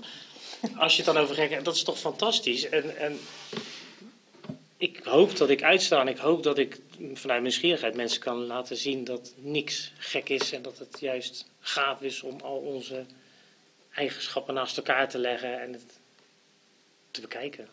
als 0.75 0.95
je 0.95 1.03
het 1.03 1.13
dan 1.13 1.23
over 1.23 1.35
gek 1.35 1.63
dat 1.63 1.75
is 1.75 1.83
toch 1.83 1.99
fantastisch. 1.99 2.69
En, 2.69 2.97
en 2.97 3.19
ik 4.77 4.99
hoop 5.03 5.37
dat 5.37 5.49
ik 5.49 5.63
uitstaan. 5.63 6.07
Ik 6.07 6.17
hoop 6.17 6.43
dat 6.43 6.57
ik 6.57 6.79
vanuit 7.13 7.41
nieuwsgierigheid 7.41 7.95
mensen 7.95 8.21
kan 8.21 8.45
laten 8.45 8.77
zien 8.77 9.03
dat 9.03 9.33
niks 9.37 9.91
gek 9.97 10.29
is. 10.29 10.51
En 10.51 10.61
dat 10.61 10.77
het 10.77 10.97
juist 10.99 11.45
gaaf 11.59 12.01
is 12.01 12.21
om 12.21 12.39
al 12.43 12.57
onze 12.57 13.05
eigenschappen 13.93 14.53
naast 14.53 14.77
elkaar 14.77 15.09
te 15.09 15.17
leggen 15.17 15.61
en 15.61 15.73
het 15.73 15.99
te 17.11 17.21
bekijken. 17.21 17.67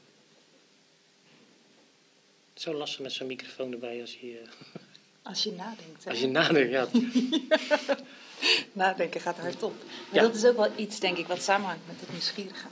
Zo 2.59 2.75
lastig 2.75 3.01
met 3.01 3.13
zo'n 3.13 3.27
microfoon 3.27 3.73
erbij 3.73 4.01
als 4.01 4.15
je, 4.21 4.39
eh, 4.39 4.49
Als 5.23 5.43
je 5.43 5.53
nadenkt. 5.53 6.05
hè? 6.05 6.11
als 6.11 6.21
je 6.21 6.27
nadenkt. 6.29 6.71
Ja, 6.71 6.89
Nadenken 8.73 9.21
gaat 9.21 9.37
hardop. 9.39 9.75
Maar 9.85 10.15
Ja. 10.15 10.23
dat 10.23 10.35
is 10.35 10.45
ook 10.45 10.57
wel 10.57 10.73
iets, 10.77 11.01
denk 11.01 11.17
ik, 11.17 11.27
wat 11.27 11.43
samenhangt 11.43 11.87
met 11.87 12.01
het 12.01 12.11
nieuwsgierige. 12.11 12.67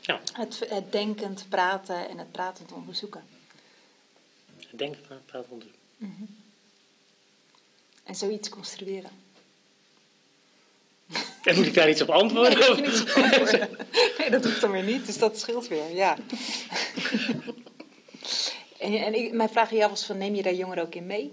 ja. 0.00 0.20
Het, 0.32 0.66
het 0.68 0.92
denkend 0.92 1.46
praten 1.48 2.08
en 2.08 2.18
het 2.18 2.32
pratend 2.32 2.72
onderzoeken. 2.72 3.24
denk, 4.70 5.02
praat, 5.02 5.26
praat 5.26 5.44
onder. 5.48 5.68
En 8.04 8.14
zoiets 8.14 8.48
construeren. 8.48 9.10
En 11.42 11.54
moet 11.56 11.66
ik 11.66 11.74
daar 11.74 11.88
iets 11.90 12.00
op 12.00 12.10
antwoorden? 12.10 12.58
Nee, 12.58 12.90
niet 12.90 13.00
op 13.02 13.08
antwoorden. 13.22 13.68
nee, 14.18 14.30
dat 14.30 14.44
hoeft 14.44 14.60
dan 14.60 14.70
weer 14.70 14.82
niet, 14.82 15.06
dus 15.06 15.18
dat 15.18 15.38
scheelt 15.38 15.68
weer, 15.68 15.90
ja. 15.94 16.16
En 18.78 18.94
en 18.94 19.14
ik, 19.14 19.32
mijn 19.32 19.48
vraag 19.48 19.70
aan 19.70 19.76
jou 19.76 19.90
was 19.90 20.04
van, 20.04 20.18
neem 20.18 20.34
je 20.34 20.42
daar 20.42 20.54
jongeren 20.54 20.84
ook 20.84 20.94
in 20.94 21.06
mee? 21.06 21.32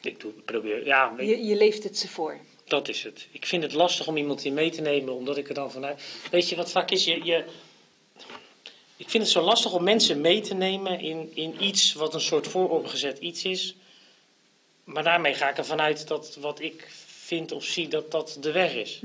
Ik 0.00 0.20
doe, 0.20 0.32
probeer, 0.32 0.86
ja, 0.86 1.14
Je, 1.18 1.44
je 1.44 1.56
leeft 1.56 1.84
het 1.84 1.98
ze 1.98 2.08
voor. 2.08 2.38
Dat 2.64 2.88
is 2.88 3.02
het. 3.02 3.26
Ik 3.30 3.46
vind 3.46 3.62
het 3.62 3.72
lastig 3.72 4.06
om 4.06 4.16
iemand 4.16 4.44
in 4.44 4.54
mee 4.54 4.70
te 4.70 4.80
nemen, 4.80 5.14
omdat 5.14 5.36
ik 5.36 5.48
er 5.48 5.54
dan 5.54 5.70
vanuit. 5.70 6.02
Weet 6.30 6.48
je 6.48 6.56
wat 6.56 6.70
vaak 6.70 6.90
is? 6.90 7.04
Je, 7.04 7.24
je... 7.24 7.44
Ik 8.96 9.10
vind 9.10 9.22
het 9.22 9.32
zo 9.32 9.42
lastig 9.42 9.72
om 9.72 9.82
mensen 9.82 10.20
mee 10.20 10.40
te 10.40 10.54
nemen 10.54 11.00
in, 11.00 11.30
in 11.34 11.64
iets 11.64 11.92
wat 11.92 12.14
een 12.14 12.20
soort 12.20 12.48
vooropgezet 12.48 13.18
iets 13.18 13.44
is. 13.44 13.76
Maar 14.84 15.02
daarmee 15.02 15.34
ga 15.34 15.50
ik 15.50 15.56
ervan 15.56 15.80
uit 15.80 16.08
dat 16.08 16.36
wat 16.40 16.60
ik 16.60 16.86
vind 17.06 17.52
of 17.52 17.64
zie, 17.64 17.88
dat 17.88 18.10
dat 18.10 18.36
de 18.40 18.52
weg 18.52 18.74
is. 18.74 19.00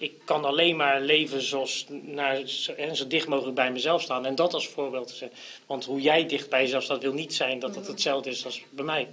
Ik 0.00 0.12
kan 0.24 0.44
alleen 0.44 0.76
maar 0.76 1.00
leven 1.00 1.42
zoals, 1.42 1.86
naar, 2.02 2.46
zo, 2.46 2.72
hè, 2.76 2.94
zo 2.94 3.06
dicht 3.06 3.28
mogelijk 3.28 3.56
bij 3.56 3.72
mezelf 3.72 4.02
staan. 4.02 4.26
En 4.26 4.34
dat 4.34 4.54
als 4.54 4.68
voorbeeld 4.68 5.08
te 5.08 5.14
zijn. 5.14 5.30
Want 5.66 5.84
hoe 5.84 6.00
jij 6.00 6.26
dicht 6.26 6.48
bij 6.48 6.62
jezelf 6.62 6.82
staat, 6.82 7.02
wil 7.02 7.12
niet 7.12 7.34
zijn 7.34 7.58
dat 7.58 7.74
het 7.74 7.86
hetzelfde 7.86 8.30
is 8.30 8.44
als 8.44 8.62
bij 8.70 8.84
mij. 8.84 9.08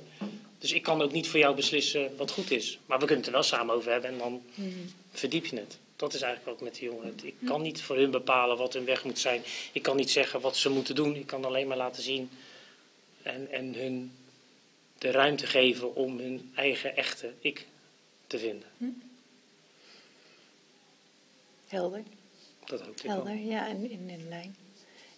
Dus 0.60 0.72
ik 0.72 0.84
kan 0.84 1.02
ook 1.02 1.12
niet 1.12 1.28
voor 1.28 1.40
jou 1.40 1.56
beslissen 1.56 2.18
wat 2.18 2.32
goed 2.32 2.52
is. 2.52 2.78
Maar 2.86 3.00
we 3.00 3.06
kunnen 3.06 3.26
het 3.26 3.34
er 3.34 3.40
wel 3.40 3.50
samen 3.50 3.76
over 3.76 3.92
hebben 3.92 4.10
en 4.10 4.18
dan 4.18 4.42
verdiep 5.12 5.46
je 5.46 5.56
het. 5.56 5.78
Dat 5.96 6.14
is 6.14 6.22
eigenlijk 6.22 6.56
ook 6.56 6.64
met 6.64 6.76
die 6.76 6.84
jongeren. 6.84 7.16
Ik 7.24 7.36
kan 7.46 7.62
niet 7.62 7.82
voor 7.82 7.96
hun 7.96 8.12
bepalen 8.12 8.58
wat 8.58 8.74
hun 8.74 8.86
weg 8.86 9.04
moet 9.04 9.20
zijn. 9.20 9.44
Ik 9.72 9.82
kan 9.82 9.96
niet 9.96 10.12
zeggen 10.12 10.42
wat 10.42 10.58
ze 10.58 10.70
moeten 10.70 10.96
doen. 10.96 11.16
Ik 11.16 11.28
kan 11.28 11.46
alleen 11.46 11.68
maar 11.68 11.78
laten 11.78 12.04
zien 12.04 12.30
en, 13.22 13.48
en 13.52 13.74
hun 13.74 14.12
de 14.98 15.12
ruimte 15.12 15.48
geven 15.48 15.96
om 15.96 16.20
hun 16.20 16.52
eigen 16.56 16.96
echte 16.96 17.34
ik 17.40 17.66
te 18.28 18.40
vinden. 18.40 18.68
Helder. 21.68 22.04
Dat 22.66 22.80
wel. 22.82 22.94
Helder, 23.04 23.36
ja, 23.36 23.68
in, 23.68 23.90
in 23.90 24.10
een 24.10 24.28
lijn. 24.30 24.56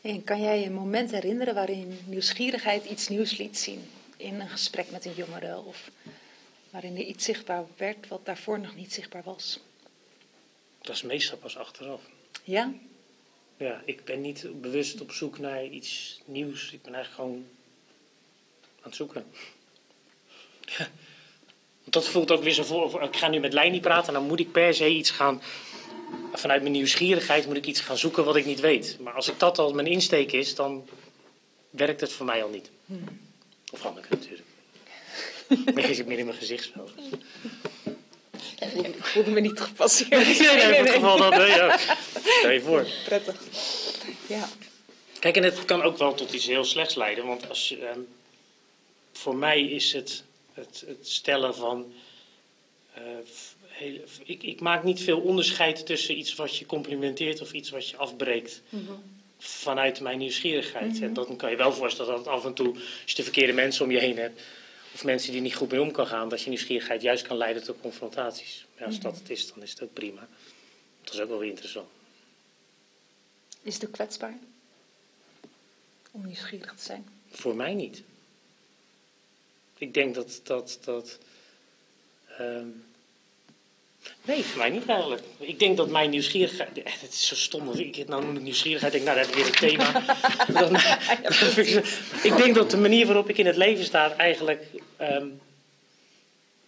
En 0.01 0.24
kan 0.24 0.42
jij 0.42 0.60
je 0.60 0.66
een 0.66 0.74
moment 0.74 1.12
herinneren 1.12 1.54
waarin 1.54 2.00
nieuwsgierigheid 2.06 2.86
iets 2.86 3.08
nieuws 3.08 3.38
liet 3.38 3.58
zien? 3.58 3.89
In 4.18 4.39
een 4.39 4.50
gesprek 4.50 4.92
met 4.92 5.06
een 5.06 5.13
jongere 5.13 5.58
of 5.58 5.92
waarin 6.70 6.96
er 6.96 7.04
iets 7.04 7.25
zichtbaar 7.25 7.66
werd 7.77 8.08
wat 8.08 8.25
daarvoor 8.25 8.60
nog 8.60 8.75
niet 8.75 8.94
zichtbaar 8.94 9.24
was? 9.24 9.60
Dat 10.82 10.96
is 10.96 11.01
meestal 11.01 11.38
pas 11.38 11.58
achteraf. 11.58 12.01
Ja? 12.44 12.74
Ja, 13.58 13.82
ik 13.86 14.06
ben 14.06 14.22
niet 14.22 14.62
bewust 14.62 15.01
op 15.01 15.12
zoek 15.12 15.39
naar 15.39 15.66
iets 15.66 16.22
nieuws. 16.25 16.72
Ik 16.72 16.82
ben 16.82 16.94
eigenlijk 16.94 17.24
gewoon 17.24 17.46
aan 18.63 18.89
het 18.89 18.96
zoeken. 18.96 19.25
Ja. 20.66 20.88
Want 21.88 22.06
dat 22.06 22.08
voelt 22.08 22.32
ook 22.32 22.44
weer 22.44 22.54
zo 22.54 22.63
voor. 22.63 23.04
Ik 23.04 23.16
ga 23.16 23.27
nu 23.27 23.39
met 23.39 23.54
Leini 23.54 23.80
praten, 23.80 24.13
dan 24.13 24.24
moet 24.24 24.39
ik 24.39 24.51
per 24.51 24.74
se 24.74 24.89
iets 24.89 25.12
gaan. 25.12 25.42
Vanuit 26.33 26.61
mijn 26.61 26.73
nieuwsgierigheid 26.73 27.45
moet 27.45 27.57
ik 27.57 27.65
iets 27.65 27.79
gaan 27.81 27.97
zoeken 27.97 28.25
wat 28.25 28.35
ik 28.35 28.45
niet 28.45 28.59
weet. 28.59 28.97
Maar 28.99 29.13
als 29.13 29.27
ik 29.27 29.39
dat 29.39 29.57
al 29.59 29.73
mijn 29.73 29.87
insteek 29.87 30.31
is, 30.31 30.55
dan 30.55 30.87
werkt 31.69 32.01
het 32.01 32.11
voor 32.13 32.25
mij 32.25 32.43
al 32.43 32.49
niet. 32.49 32.69
Of 33.71 33.81
Hanneke 33.81 34.07
natuurlijk. 34.09 34.43
Nee, 35.75 35.93
zit 35.93 36.05
meer 36.05 36.17
in 36.19 36.25
mijn 36.25 36.37
gezichtsveld. 36.37 36.91
Ik 38.83 39.05
voelde 39.05 39.31
me 39.31 39.39
niet 39.39 39.59
gepasseerd. 39.59 40.09
Nee, 40.09 40.39
nee, 40.39 40.77
in 40.77 40.83
het 40.85 40.89
geval 40.93 41.17
dat. 41.17 41.35
Nee, 41.37 41.47
ja. 41.47 41.77
Stel 42.39 42.49
je 42.51 42.61
voor. 42.61 42.87
Prettig. 43.05 43.41
Ja. 44.27 44.49
Kijk, 45.19 45.35
en 45.37 45.43
het 45.43 45.65
kan 45.65 45.81
ook 45.81 45.97
wel 45.97 46.13
tot 46.13 46.33
iets 46.33 46.45
heel 46.45 46.63
slechts 46.63 46.95
leiden. 46.95 47.25
Want 47.25 47.49
als 47.49 47.69
je, 47.69 47.85
ehm, 47.85 47.99
voor 49.13 49.35
mij 49.35 49.61
is 49.61 49.93
het, 49.93 50.23
het, 50.53 50.83
het 50.87 51.07
stellen 51.09 51.55
van. 51.55 51.93
eh, 52.93 53.01
ik, 54.24 54.43
ik 54.43 54.60
maak 54.60 54.84
niet 54.84 55.01
veel 55.01 55.19
onderscheid 55.19 55.86
tussen 55.86 56.17
iets 56.17 56.36
wat 56.36 56.55
je 56.55 56.65
complimenteert 56.65 57.41
of 57.41 57.53
iets 57.53 57.69
wat 57.69 57.89
je 57.89 57.98
afbreekt. 57.98 58.62
Vanuit 59.38 60.00
mijn 60.00 60.17
nieuwsgierigheid. 60.17 61.01
En 61.01 61.13
dan 61.13 61.36
kan 61.36 61.50
je 61.50 61.55
wel 61.55 61.74
voorstellen 61.74 62.15
dat 62.15 62.27
af 62.27 62.46
en 62.46 62.53
toe, 62.53 62.74
als 62.74 62.84
je 63.05 63.15
de 63.15 63.24
verkeerde 63.24 63.53
mensen 63.53 63.86
om 63.86 63.91
je 63.91 64.00
heen 64.00 64.17
hebt. 64.17 64.41
of 64.93 65.03
mensen 65.03 65.31
die 65.31 65.41
niet 65.41 65.55
goed 65.55 65.72
mee 65.72 65.81
om 65.81 65.91
kan 65.91 66.07
gaan. 66.07 66.29
dat 66.29 66.41
je 66.41 66.50
nieuwsgierigheid 66.50 67.01
juist 67.01 67.27
kan 67.27 67.38
leiden 67.38 67.63
tot 67.63 67.81
confrontaties. 67.81 68.65
Ja, 68.77 68.86
als 68.86 69.00
dat 69.00 69.17
het 69.17 69.29
is, 69.29 69.53
dan 69.53 69.63
is 69.63 69.69
het 69.69 69.84
ook 69.84 69.93
prima. 69.93 70.27
Dat 71.03 71.13
is 71.13 71.19
ook 71.19 71.29
wel 71.29 71.39
weer 71.39 71.50
interessant. 71.50 71.88
Is 73.62 73.74
het 73.74 73.86
ook 73.86 73.91
kwetsbaar? 73.91 74.38
Om 76.12 76.25
nieuwsgierig 76.25 76.74
te 76.75 76.84
zijn. 76.84 77.07
Voor 77.29 77.55
mij 77.55 77.74
niet. 77.74 78.03
Ik 79.77 79.93
denk 79.93 80.15
dat 80.15 80.39
dat. 80.43 80.79
dat 80.84 81.17
ehm, 82.38 82.67
nee, 84.27 84.43
voor 84.43 84.57
mij 84.57 84.69
niet 84.69 84.87
eigenlijk. 84.87 85.22
Ik 85.37 85.59
denk 85.59 85.77
dat 85.77 85.90
mijn 85.90 86.09
nieuwsgierigheid. 86.09 86.70
Het 86.83 87.13
is 87.13 87.27
zo 87.27 87.35
stom. 87.35 87.66
want 87.66 87.79
Ik, 87.79 88.07
nou 88.07 88.25
noem 88.25 88.35
ik 88.35 88.42
nieuwsgierigheid. 88.42 88.94
Ik 88.94 89.03
denk, 89.03 89.16
nou, 89.16 89.27
dan 89.27 89.35
heb 89.35 89.46
ik 89.46 89.59
weer 89.59 89.70
een 89.70 89.77
thema. 89.77 90.03
Ik 92.29 92.37
denk 92.37 92.55
dat 92.55 92.72
de 92.72 92.77
manier 92.77 93.05
waarop 93.05 93.29
ik 93.29 93.37
in 93.37 93.46
het 93.46 93.57
leven 93.57 93.85
sta 93.85 94.16
eigenlijk. 94.16 94.66
ehm, 94.98 95.27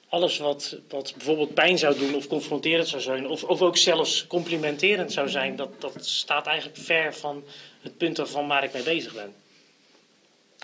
alles 0.10 0.38
wat, 0.38 0.78
wat 0.90 1.14
bijvoorbeeld 1.18 1.54
pijn 1.54 1.78
zou 1.78 1.98
doen 1.98 2.16
of 2.16 2.28
confronterend 2.28 2.88
zou 2.88 3.02
zijn, 3.02 3.28
of, 3.28 3.44
of 3.44 3.62
ook 3.62 3.78
zelfs 3.78 4.28
complimenterend 4.28 5.12
zou 5.12 5.30
zijn, 5.30 5.56
dat, 5.56 5.82
dat 5.82 6.06
staat 6.06 6.48
eigenlijk 6.48 6.78
ver 6.78 7.16
van 7.16 7.44
het 7.82 7.98
punt 7.98 8.18
waarvan 8.18 8.48
waar 8.48 8.64
ik 8.64 8.74
mee 8.74 8.84
bezig 8.84 9.14
ben. 9.14 9.34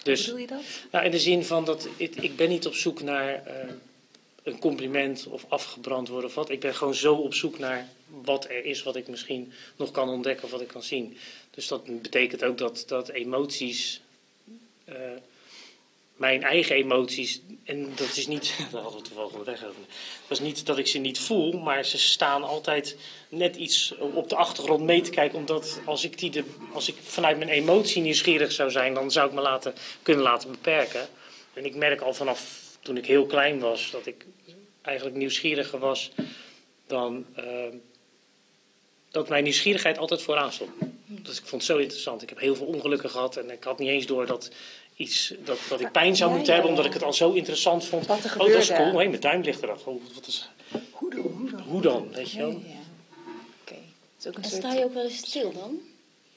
Dus, 0.04 0.26
Hoe 0.26 0.36
bedoel 0.36 0.58
je 0.58 0.64
dat? 0.64 0.92
nou, 0.92 1.06
in 1.06 1.12
de 1.12 1.20
zin 1.20 1.46
van 1.46 1.66
dat 1.66 1.88
ik, 1.98 2.16
ik 2.16 2.36
ben 2.36 2.50
niet 2.50 2.66
op 2.66 2.76
zoek 2.76 3.02
naar 3.02 3.46
eh, 3.46 3.70
een 4.46 4.60
compliment 4.60 5.28
of 5.28 5.46
afgebrand 5.48 6.08
worden 6.08 6.30
of 6.30 6.36
wat. 6.36 6.50
Ik 6.50 6.60
ben 6.60 6.76
gewoon 6.76 6.96
zo 6.96 7.16
op 7.16 7.34
zoek 7.34 7.60
naar 7.60 7.90
wat 8.08 8.46
er 8.46 8.66
is, 8.66 8.84
wat 8.84 8.96
ik 8.96 9.08
misschien 9.08 9.54
nog 9.76 9.92
kan 9.92 10.10
ontdekken 10.10 10.46
of 10.46 10.52
wat 10.52 10.62
ik 10.62 10.68
kan 10.68 10.84
zien. 10.84 11.18
Dus 11.52 11.68
dat 11.68 12.02
betekent 12.02 12.44
ook 12.44 12.58
dat, 12.58 12.84
dat 12.88 13.10
emoties, 13.10 14.02
eh, 14.86 14.96
mijn 16.16 16.44
eigen 16.44 16.76
emoties, 16.76 17.42
en 17.64 17.92
dat 17.96 18.16
is 18.16 18.28
niet, 18.28 18.56
daar 18.72 18.82
hadden 18.82 19.02
we 19.02 19.08
toevallig 19.08 19.36
over. 19.36 19.82
Dat 20.28 20.38
is 20.38 20.40
niet 20.40 20.66
dat 20.66 20.78
ik 20.78 20.88
ze 20.88 20.98
niet 20.98 21.20
voel, 21.20 21.52
maar 21.52 21.86
ze 21.86 21.98
staan 21.98 22.44
altijd 22.44 22.98
net 23.30 23.56
iets 23.56 23.94
op 23.98 24.30
de 24.30 24.36
achtergrond 24.36 24.84
mee 24.84 25.02
te 25.02 25.10
kijken. 25.10 25.38
Omdat 25.38 25.80
als 25.86 26.04
ik, 26.04 26.20
die 26.20 26.30
de, 26.30 26.44
als 26.74 26.88
ik 26.88 26.96
vanuit 27.04 27.38
mijn 27.38 27.50
emotie 27.50 28.02
nieuwsgierig 28.02 28.52
zou 28.52 28.72
zijn, 28.72 28.94
dan 28.94 29.12
zou 29.12 29.28
ik 29.28 29.34
me 29.34 29.42
laten, 29.42 29.74
kunnen 30.02 30.24
laten 30.24 30.52
beperken. 30.52 31.08
En 31.54 31.66
ik 31.66 31.76
merk 31.76 32.02
al 32.02 32.14
vanaf 32.14 32.64
toen 32.86 32.98
ik 32.98 33.06
heel 33.06 33.26
klein 33.26 33.60
was, 33.60 33.92
dat 33.92 34.06
ik 34.06 34.26
eigenlijk 34.82 35.16
nieuwsgieriger 35.18 35.80
was 35.80 36.12
dan 36.88 37.26
eh, 37.36 37.46
dat 39.12 39.30
mijn 39.30 39.44
nieuwsgierigheid 39.44 39.98
altijd 39.98 40.22
vooraan 40.22 40.52
stond. 40.52 40.72
Dus 41.06 41.40
ik 41.40 41.46
vond 41.46 41.62
het 41.62 41.72
zo 41.72 41.78
interessant. 41.78 42.22
Ik 42.22 42.30
heb 42.30 42.40
heel 42.40 42.56
veel 42.56 42.66
ongelukken 42.66 43.10
gehad 43.10 43.38
en 43.38 43.50
ik 43.50 43.64
had 43.64 43.80
niet 43.80 43.90
eens 43.90 44.06
door 44.06 44.26
dat, 44.26 44.52
iets, 44.96 45.34
dat, 45.44 45.60
dat 45.70 45.82
ik 45.82 45.92
pijn 45.92 46.16
zou 46.16 46.30
Ja, 46.30 46.36
moeten 46.36 46.54
ja, 46.54 46.60
hebben, 46.60 46.78
omdat 46.78 46.94
ik 46.94 47.00
het 47.00 47.04
al 47.08 47.14
zo 47.14 47.32
interessant 47.32 47.86
vond. 47.86 48.06
Wat 48.06 48.24
er 48.24 48.32
oh, 48.32 48.38
dat 48.38 48.48
is 48.48 48.68
gebeurde. 48.68 48.92
cool. 48.92 49.02
Hé, 49.02 49.10
mijn 49.10 49.22
duim 49.22 49.42
ligt 49.42 49.64
eraf. 49.64 49.86
Oh, 49.88 50.02
wat 50.14 50.28
is, 50.28 50.50
Hoe 50.92 51.10
dan? 51.10 51.20
Hoe 51.22 51.50
dan? 51.50 51.62
hoe 51.62 51.82
dan? 51.82 52.12
Weet 52.12 52.32
je 52.32 52.38
wel? 52.38 52.50
ja, 52.50 53.76
En 54.32 54.34
soort... 54.34 54.46
sta 54.46 54.74
je 54.74 54.84
ook 54.84 54.94
wel 54.94 55.04
eens 55.04 55.18
stil 55.18 55.54
dan? 55.54 55.80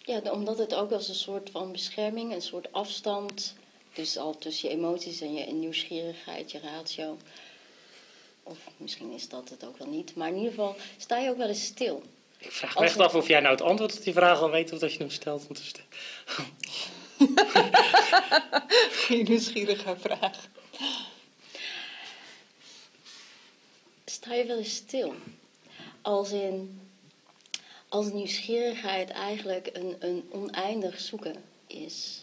Ja, 0.04 0.32
omdat 0.32 0.58
het 0.58 0.74
ook 0.74 0.92
als 0.92 1.08
een 1.08 1.14
soort 1.14 1.50
van 1.50 1.72
bescherming, 1.72 2.34
een 2.34 2.42
soort 2.42 2.72
afstand. 2.72 3.54
Dus 3.92 4.16
al 4.16 4.38
tussen 4.38 4.68
je 4.68 4.74
emoties 4.74 5.20
en 5.20 5.34
je 5.34 5.44
nieuwsgierigheid, 5.52 6.50
je 6.52 6.60
ratio. 6.60 7.16
Of 8.42 8.58
misschien 8.76 9.12
is 9.12 9.28
dat 9.28 9.48
het 9.48 9.64
ook 9.64 9.78
wel 9.78 9.88
niet. 9.88 10.14
Maar 10.16 10.28
in 10.28 10.34
ieder 10.36 10.50
geval, 10.50 10.76
sta 10.98 11.18
je 11.18 11.30
ook 11.30 11.36
wel 11.36 11.48
eens 11.48 11.64
stil. 11.64 12.02
Ik 12.38 12.52
vraag 12.52 12.70
me 12.70 12.76
Als 12.76 12.84
echt 12.84 12.94
het- 12.94 13.06
af 13.06 13.14
of 13.14 13.28
jij 13.28 13.40
nou 13.40 13.52
het 13.52 13.62
antwoord 13.64 13.96
op 13.96 14.02
die 14.02 14.12
vraag 14.12 14.40
al 14.40 14.50
weet 14.50 14.72
of 14.72 14.78
dat 14.78 14.92
je 14.92 14.98
hem 14.98 15.10
stelt. 15.10 15.48
Het 15.48 15.58
is- 15.58 15.72
Geen 19.06 19.24
nieuwsgierige 19.24 19.96
vraag. 20.00 20.48
Sta 24.04 24.34
je 24.34 24.44
wel 24.44 24.58
eens 24.58 24.74
stil? 24.74 25.14
Als 26.02 26.30
in, 26.30 26.80
als 27.88 28.12
nieuwsgierigheid 28.12 29.10
eigenlijk 29.10 29.70
een, 29.72 29.96
een 29.98 30.28
oneindig 30.30 31.00
zoeken 31.00 31.44
is. 31.66 32.20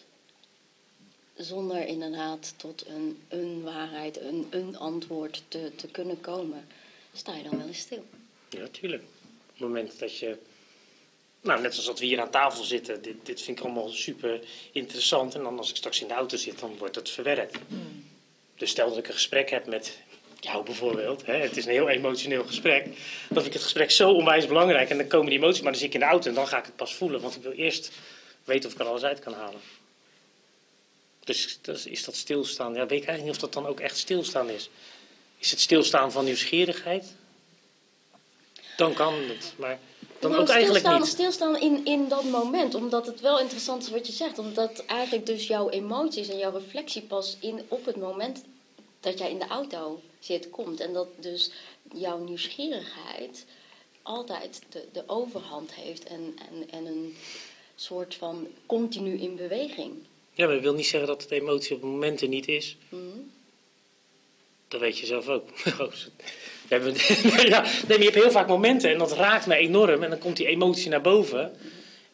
Zonder 1.36 1.86
inderdaad 1.86 2.54
tot 2.58 2.86
een, 2.88 3.20
een 3.28 3.64
waarheid, 3.64 4.22
een, 4.22 4.48
een 4.50 4.78
antwoord 4.78 5.44
te, 5.48 5.72
te 5.76 5.88
kunnen 5.88 6.22
komen. 6.22 6.68
Sta 7.14 7.36
je 7.36 7.44
dan 7.44 7.58
wel 7.58 7.68
eens 7.68 7.80
stil? 7.80 8.06
Ja, 8.50 8.68
tuurlijk. 8.72 9.04
Op 9.04 9.52
het 9.52 9.60
moment 9.60 10.00
dat 10.00 10.18
je. 10.18 10.38
Nou, 11.42 11.62
net 11.62 11.72
zoals 11.72 11.88
dat 11.88 12.00
we 12.00 12.06
hier 12.06 12.22
aan 12.22 12.30
tafel 12.30 12.64
zitten, 12.64 13.02
dit, 13.02 13.16
dit 13.24 13.42
vind 13.42 13.60
ik 13.60 13.66
allemaal 13.66 13.90
super 13.90 14.40
interessant. 14.72 15.36
En 15.36 15.44
dan 15.44 15.58
als 15.58 15.70
ik 15.70 15.76
straks 15.76 16.02
in 16.02 16.08
de 16.08 16.14
auto 16.14 16.38
zit, 16.38 16.60
dan 16.60 16.78
wordt 16.78 16.96
het 16.96 17.10
verwerkt. 17.10 17.58
Dus 18.56 18.70
stel 18.70 18.90
dat 18.90 18.98
ik 18.98 19.08
een 19.08 19.14
gesprek 19.14 19.50
heb 19.50 19.66
met 19.66 19.98
jou 20.40 20.66
bijvoorbeeld. 20.66 21.26
Hè, 21.26 21.34
het 21.34 21.58
is 21.58 21.66
een 21.66 21.72
heel 21.72 21.90
emotioneel 21.90 22.46
gesprek. 22.46 22.86
Dan 22.86 22.96
vind 23.30 23.46
ik 23.46 23.54
het 23.54 23.62
gesprek 23.62 23.92
zo 23.92 24.12
onwijs 24.12 24.48
belangrijk. 24.48 24.90
En 24.90 24.98
dan 24.98 25.08
komen 25.08 25.30
die 25.30 25.40
emoties, 25.40 25.62
maar 25.62 25.72
dan 25.72 25.82
zit 25.82 25.90
ik 25.90 25.94
in 25.94 26.00
de 26.00 26.06
auto 26.06 26.30
en 26.30 26.36
dan 26.36 26.48
ga 26.48 26.58
ik 26.58 26.66
het 26.66 26.76
pas 26.76 26.96
voelen. 26.96 27.22
Want 27.22 27.36
ik 27.36 27.42
wil 27.42 27.52
eerst 27.52 27.92
weten 28.44 28.68
of 28.70 28.76
ik 28.76 28.82
er 28.82 28.88
alles 28.88 29.04
uit 29.04 29.20
kan 29.20 29.34
halen. 29.34 29.60
Dus 31.26 31.58
dat 31.62 31.86
is, 31.86 32.04
dat 32.04 32.16
stilstaan. 32.16 32.74
Ja, 32.74 32.80
weet 32.86 33.02
ik 33.02 33.08
eigenlijk 33.08 33.24
niet 33.24 33.32
of 33.32 33.38
dat 33.38 33.54
dan 33.54 33.66
ook 33.66 33.80
echt 33.80 33.98
stilstaan 33.98 34.50
is. 34.50 34.70
Is 35.38 35.52
het 35.52 35.60
stilstaan 35.60 36.12
van 36.12 36.26
nieuwsgierigheid? 36.26 37.14
Dan 38.78 38.94
kan 38.94 39.14
het, 39.14 39.54
maar 39.58 39.80
dan 40.20 40.32
Nou, 40.32 40.44
ook 40.44 40.50
eigenlijk 40.50 40.88
niet. 40.88 41.06
Stilstaan 41.06 41.58
in, 41.58 41.86
in 41.86 42.08
dat 42.08 42.24
moment, 42.24 42.76
omdat 42.76 43.06
het 43.06 43.22
wel 43.22 43.40
interessant 43.40 43.84
is 43.84 43.90
wat 43.90 44.08
je 44.08 44.14
zegt. 44.14 44.40
Omdat 44.40 44.86
eigenlijk 44.86 45.26
dus 45.26 45.48
jouw 45.48 45.70
emoties 45.70 46.28
en 46.28 46.38
jouw 46.38 46.52
reflectie 46.52 47.02
pas 47.02 47.38
in, 47.40 47.66
op 47.68 47.86
het 47.86 47.96
moment 47.96 48.44
dat 49.00 49.20
jij 49.20 49.30
in 49.30 49.40
de 49.40 49.48
auto 49.48 50.02
zit, 50.20 50.50
komt. 50.50 50.80
En 50.80 50.94
dat 50.94 51.08
dus 51.16 51.52
jouw 51.94 52.18
nieuwsgierigheid 52.18 53.46
altijd 54.02 54.62
de, 54.70 54.88
de 54.92 55.04
overhand 55.08 55.74
heeft 55.74 56.04
en, 56.04 56.36
en, 56.50 56.70
en 56.70 56.86
een 56.86 57.18
soort 57.76 58.16
van 58.16 58.48
continu 58.66 59.18
in 59.20 59.36
beweging. 59.36 59.94
Ja, 60.36 60.46
maar 60.46 60.54
dat 60.54 60.64
wil 60.64 60.74
niet 60.74 60.88
zeggen 60.88 61.10
dat 61.10 61.22
het 61.22 61.32
emotie 61.32 61.76
op 61.76 61.82
momenten 61.82 62.30
niet 62.30 62.48
is. 62.48 62.78
Mhm. 62.90 63.02
Dat 64.68 64.80
weet 64.80 65.00
je 65.00 65.06
zelf 65.06 65.28
ook. 65.28 65.50
We 66.68 66.74
hebben, 66.76 66.94
ja, 67.50 67.62
nee, 67.62 67.72
maar 67.88 67.98
je 67.98 68.04
hebt 68.04 68.16
heel 68.16 68.32
vaak 68.32 68.48
momenten 68.48 68.92
en 68.92 68.98
dat 68.98 69.12
raakt 69.12 69.46
me 69.46 69.56
enorm. 69.56 70.04
En 70.04 70.10
dan 70.10 70.20
komt 70.20 70.38
die 70.38 70.48
emotie 70.48 70.90
naar 70.90 71.02
boven. 71.02 71.56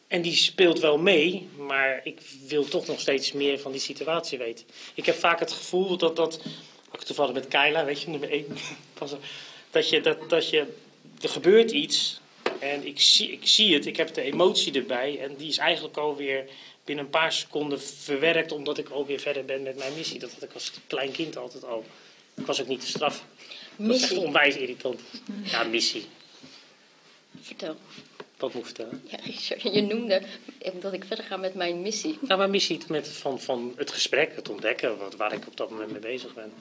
En 0.07 0.21
die 0.21 0.36
speelt 0.36 0.79
wel 0.79 0.97
mee, 0.97 1.47
maar 1.57 2.01
ik 2.03 2.19
wil 2.47 2.65
toch 2.65 2.88
nog 2.88 2.99
steeds 2.99 3.31
meer 3.31 3.60
van 3.60 3.71
die 3.71 3.81
situatie 3.81 4.38
weten. 4.38 4.65
Ik 4.93 5.05
heb 5.05 5.15
vaak 5.15 5.39
het 5.39 5.51
gevoel 5.51 5.97
dat 5.97 6.15
dat, 6.15 6.41
ook 6.95 7.03
toevallig 7.03 7.34
met 7.34 7.47
Kyla, 7.47 7.86
weet 7.86 8.01
je, 8.01 8.10
nummer 8.10 8.31
1, 8.31 8.45
dat 9.71 9.89
je, 9.89 10.01
dat, 10.01 10.29
dat 10.29 10.49
je, 10.49 10.65
er 11.21 11.29
gebeurt 11.29 11.71
iets 11.71 12.21
en 12.60 12.88
ik 12.88 12.99
zie, 12.99 13.31
ik 13.31 13.47
zie 13.47 13.73
het, 13.73 13.86
ik 13.86 13.97
heb 13.97 14.13
de 14.13 14.21
emotie 14.21 14.73
erbij 14.73 15.19
en 15.19 15.36
die 15.36 15.47
is 15.47 15.57
eigenlijk 15.57 15.97
alweer 15.97 16.45
binnen 16.83 17.05
een 17.05 17.11
paar 17.11 17.33
seconden 17.33 17.81
verwerkt 17.81 18.51
omdat 18.51 18.77
ik 18.77 18.89
alweer 18.89 19.19
verder 19.19 19.45
ben 19.45 19.63
met 19.63 19.77
mijn 19.77 19.93
missie. 19.93 20.19
Dat 20.19 20.33
had 20.33 20.43
ik 20.43 20.53
als 20.53 20.71
klein 20.87 21.11
kind 21.11 21.37
altijd 21.37 21.65
al. 21.65 21.85
Ik 22.33 22.45
was 22.45 22.61
ook 22.61 22.67
niet 22.67 22.79
te 22.79 22.87
straffen. 22.87 23.25
Dat 23.75 23.95
is 23.95 24.01
echt 24.01 24.17
onwijs 24.17 24.55
irritant. 24.55 25.01
Ja, 25.43 25.63
missie. 25.63 26.07
Vertel. 27.41 27.75
Wat 28.37 28.53
moet 28.53 28.67
ik 28.67 28.75
vertellen? 28.75 29.03
Ja, 29.07 29.19
je 29.71 29.81
noemde 29.81 30.21
dat 30.79 30.93
ik 30.93 31.05
verder 31.05 31.25
ga 31.25 31.37
met 31.37 31.53
mijn 31.53 31.81
missie. 31.81 32.17
Nou, 32.21 32.37
mijn 32.37 32.49
missie 32.49 32.79
met, 32.87 33.07
van, 33.07 33.41
van 33.41 33.73
het 33.75 33.91
gesprek, 33.91 34.35
het 34.35 34.49
ontdekken, 34.49 34.97
wat, 34.97 35.15
waar 35.15 35.33
ik 35.33 35.47
op 35.47 35.57
dat 35.57 35.69
moment 35.69 35.91
mee 35.91 36.01
bezig 36.01 36.33
ben. 36.33 36.53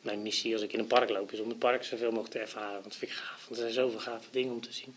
Mijn 0.00 0.22
missie 0.22 0.52
als 0.52 0.62
ik 0.62 0.72
in 0.72 0.78
een 0.78 0.86
park 0.86 1.10
loop 1.10 1.32
is 1.32 1.40
om 1.40 1.48
het 1.48 1.58
park 1.58 1.84
zoveel 1.84 2.10
mogelijk 2.10 2.32
te 2.32 2.38
ervaren. 2.38 2.72
Want 2.72 2.84
dat 2.84 2.96
vind 2.96 3.10
ik 3.10 3.16
gaaf. 3.16 3.44
Want 3.48 3.50
er 3.50 3.56
zijn 3.56 3.72
zoveel 3.72 4.00
gave 4.00 4.28
dingen 4.30 4.52
om 4.52 4.60
te 4.60 4.72
zien. 4.72 4.94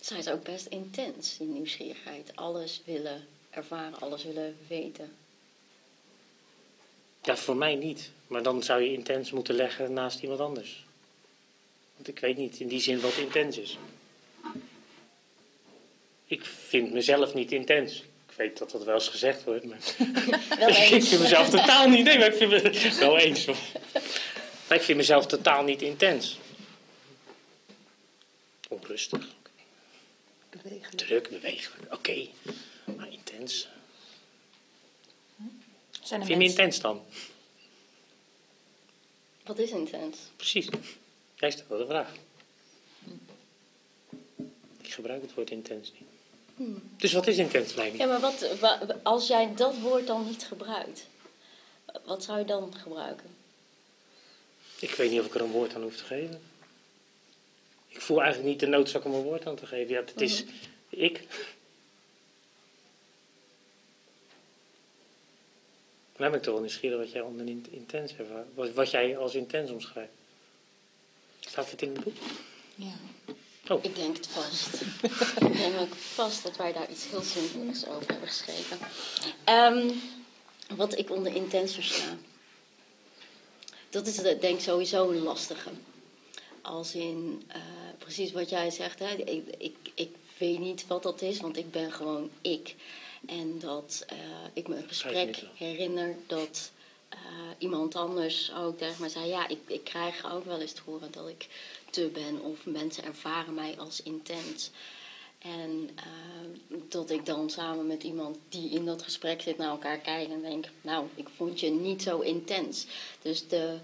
Zij 0.00 0.18
is 0.18 0.28
ook 0.28 0.42
best 0.42 0.66
intens, 0.66 1.36
die 1.36 1.46
nieuwsgierigheid. 1.46 2.36
Alles 2.36 2.82
willen 2.84 3.26
ervaren, 3.50 4.00
alles 4.00 4.24
willen 4.24 4.56
weten. 4.68 5.12
Ja, 7.22 7.36
voor 7.36 7.56
mij 7.56 7.74
niet. 7.74 8.10
Maar 8.26 8.42
dan 8.42 8.62
zou 8.62 8.82
je 8.82 8.92
intens 8.92 9.30
moeten 9.30 9.54
leggen 9.54 9.92
naast 9.92 10.22
iemand 10.22 10.40
anders. 10.40 10.84
Want 11.96 12.08
ik 12.08 12.18
weet 12.18 12.36
niet 12.36 12.60
in 12.60 12.68
die 12.68 12.80
zin 12.80 13.00
wat 13.00 13.16
intens 13.16 13.58
is. 13.58 13.78
Ik 16.26 16.44
vind 16.44 16.92
mezelf 16.92 17.34
niet 17.34 17.52
intens. 17.52 18.02
Ik 18.28 18.36
weet 18.36 18.58
dat 18.58 18.70
dat 18.70 18.84
wel 18.84 18.94
eens 18.94 19.08
gezegd 19.08 19.44
wordt, 19.44 19.64
maar 19.64 19.78
Wel 20.58 20.68
ik 20.98 21.04
vind 21.04 21.20
mezelf 21.20 21.50
totaal 21.50 21.88
niet. 21.88 22.04
Nee, 22.04 22.18
maar 22.18 22.26
ik 22.26 22.34
vind 22.34 22.50
me 22.50 22.60
wel 22.98 23.18
eens. 23.18 23.46
hoor. 23.46 23.56
Maar 24.68 24.78
ik 24.78 24.84
vind 24.84 24.98
mezelf 24.98 25.26
totaal 25.26 25.62
niet 25.62 25.82
intens. 25.82 26.38
Onrustig, 28.68 29.28
Bewegelijk. 30.62 30.96
druk, 30.96 31.28
bewegelijk. 31.28 31.92
Oké, 31.94 32.26
maar 32.96 33.12
intens. 33.12 33.68
Zijn 36.02 36.20
er 36.20 36.26
Vind 36.26 36.28
je 36.28 36.36
me 36.36 36.36
mensen- 36.36 36.46
intens 36.46 36.80
dan? 36.80 37.02
Wat 39.44 39.58
is 39.58 39.70
intens? 39.70 40.18
Precies. 40.36 40.68
Jij 41.36 41.50
stelt 41.50 41.68
de 41.68 41.86
vraag. 41.86 42.12
Ik 44.80 44.90
gebruik 44.92 45.22
het 45.22 45.34
woord 45.34 45.50
intens 45.50 45.92
niet. 45.92 46.08
Dus 46.96 47.12
wat 47.12 47.26
is 47.26 47.36
intens, 47.36 47.74
Leiding? 47.74 48.02
Ja, 48.02 48.08
maar 48.08 48.20
wat, 48.20 48.58
wa- 48.58 48.96
als 49.02 49.26
jij 49.26 49.54
dat 49.54 49.78
woord 49.78 50.06
dan 50.06 50.24
niet 50.26 50.42
gebruikt, 50.44 51.06
wat 52.04 52.24
zou 52.24 52.38
je 52.38 52.44
dan 52.44 52.74
gebruiken? 52.76 53.36
Ik 54.80 54.90
weet 54.90 55.10
niet 55.10 55.20
of 55.20 55.26
ik 55.26 55.34
er 55.34 55.40
een 55.40 55.50
woord 55.50 55.74
aan 55.74 55.82
hoef 55.82 55.96
te 55.96 56.04
geven. 56.04 56.42
Ik 57.90 58.00
voel 58.00 58.20
eigenlijk 58.22 58.50
niet 58.50 58.60
de 58.60 58.66
noodzaak 58.66 59.04
om 59.04 59.14
een 59.14 59.22
woord 59.22 59.46
aan 59.46 59.56
te 59.56 59.66
geven. 59.66 59.94
Ja, 59.94 60.00
het 60.00 60.20
is 60.20 60.44
ik. 60.88 61.26
Dan 66.16 66.30
ben 66.30 66.34
ik 66.38 66.42
toch 66.42 66.52
wel 66.52 66.62
nieuwsgierig 66.62 66.98
wat 66.98 67.12
jij 67.12 67.20
onder 67.20 67.46
in- 67.46 67.66
intens 67.70 68.16
ervaart. 68.16 68.46
Wat, 68.54 68.70
wat 68.72 68.90
jij 68.90 69.18
als 69.18 69.34
intens 69.34 69.70
omschrijft. 69.70 70.10
Staat 71.40 71.70
het 71.70 71.82
in 71.82 71.94
het 71.94 72.04
boek? 72.04 72.16
Ja. 72.74 72.92
Oh, 73.68 73.84
Ik 73.84 73.94
denk 73.94 74.16
het 74.16 74.26
vast. 74.26 74.80
ik 75.50 75.56
denk 75.56 75.78
ook 75.80 75.94
vast 75.94 76.42
dat 76.42 76.56
wij 76.56 76.72
daar 76.72 76.90
iets 76.90 77.08
heel 77.10 77.22
zinvols 77.22 77.86
over 77.86 78.06
hebben 78.10 78.28
geschreven. 78.28 78.78
Ehm, 79.44 79.90
wat 80.76 80.98
ik 80.98 81.10
onder 81.10 81.34
intens 81.34 81.74
versta. 81.74 82.16
Dat 83.90 84.06
is 84.06 84.18
eh, 84.22 84.40
denk 84.40 84.54
ik 84.56 84.60
sowieso 84.60 85.10
een 85.10 85.22
lastige. 85.22 85.70
Als 86.62 86.94
in, 86.94 87.42
eh, 87.46 87.60
precies 87.98 88.32
wat 88.32 88.50
jij 88.50 88.70
zegt, 88.70 88.98
hè? 88.98 89.14
Ik, 89.14 89.44
ik, 89.58 89.76
ik 89.94 90.10
weet 90.38 90.58
niet 90.58 90.86
wat 90.86 91.02
dat 91.02 91.22
is, 91.22 91.40
want 91.40 91.56
ik 91.56 91.70
ben 91.70 91.92
gewoon 91.92 92.30
ik. 92.40 92.74
En 93.26 93.58
dat 93.58 94.04
eh, 94.08 94.16
ik 94.52 94.68
me 94.68 94.76
een 94.76 94.88
gesprek 94.88 95.44
herinner 95.54 96.16
dat 96.26 96.70
eh, 97.08 97.18
iemand 97.58 97.94
anders 97.94 98.52
ook 98.54 98.78
tegen 98.78 99.00
mij 99.00 99.08
zei: 99.08 99.26
Ja, 99.28 99.48
ik, 99.48 99.58
ik 99.66 99.84
krijg 99.84 100.32
ook 100.32 100.44
wel 100.44 100.60
eens 100.60 100.72
te 100.72 100.82
horen 100.84 101.10
dat 101.10 101.28
ik 101.28 101.48
te 101.90 102.10
ben, 102.12 102.40
of 102.42 102.66
mensen 102.66 103.04
ervaren 103.04 103.54
mij 103.54 103.74
als 103.78 104.02
intens. 104.02 104.70
En 105.38 105.90
dat 106.88 107.10
ik 107.10 107.26
dan 107.26 107.50
samen 107.50 107.86
met 107.86 108.02
iemand 108.02 108.38
die 108.48 108.70
in 108.70 108.84
dat 108.84 109.02
gesprek 109.02 109.42
zit 109.42 109.56
naar 109.56 109.70
elkaar 109.70 109.98
kijk 109.98 110.28
en 110.28 110.42
denk: 110.42 110.66
Nou, 110.80 111.06
ik 111.14 111.28
vond 111.36 111.60
je 111.60 111.70
niet 111.70 112.02
zo 112.02 112.20
intens. 112.20 112.86
Dus 113.22 113.48
de. 113.48 113.78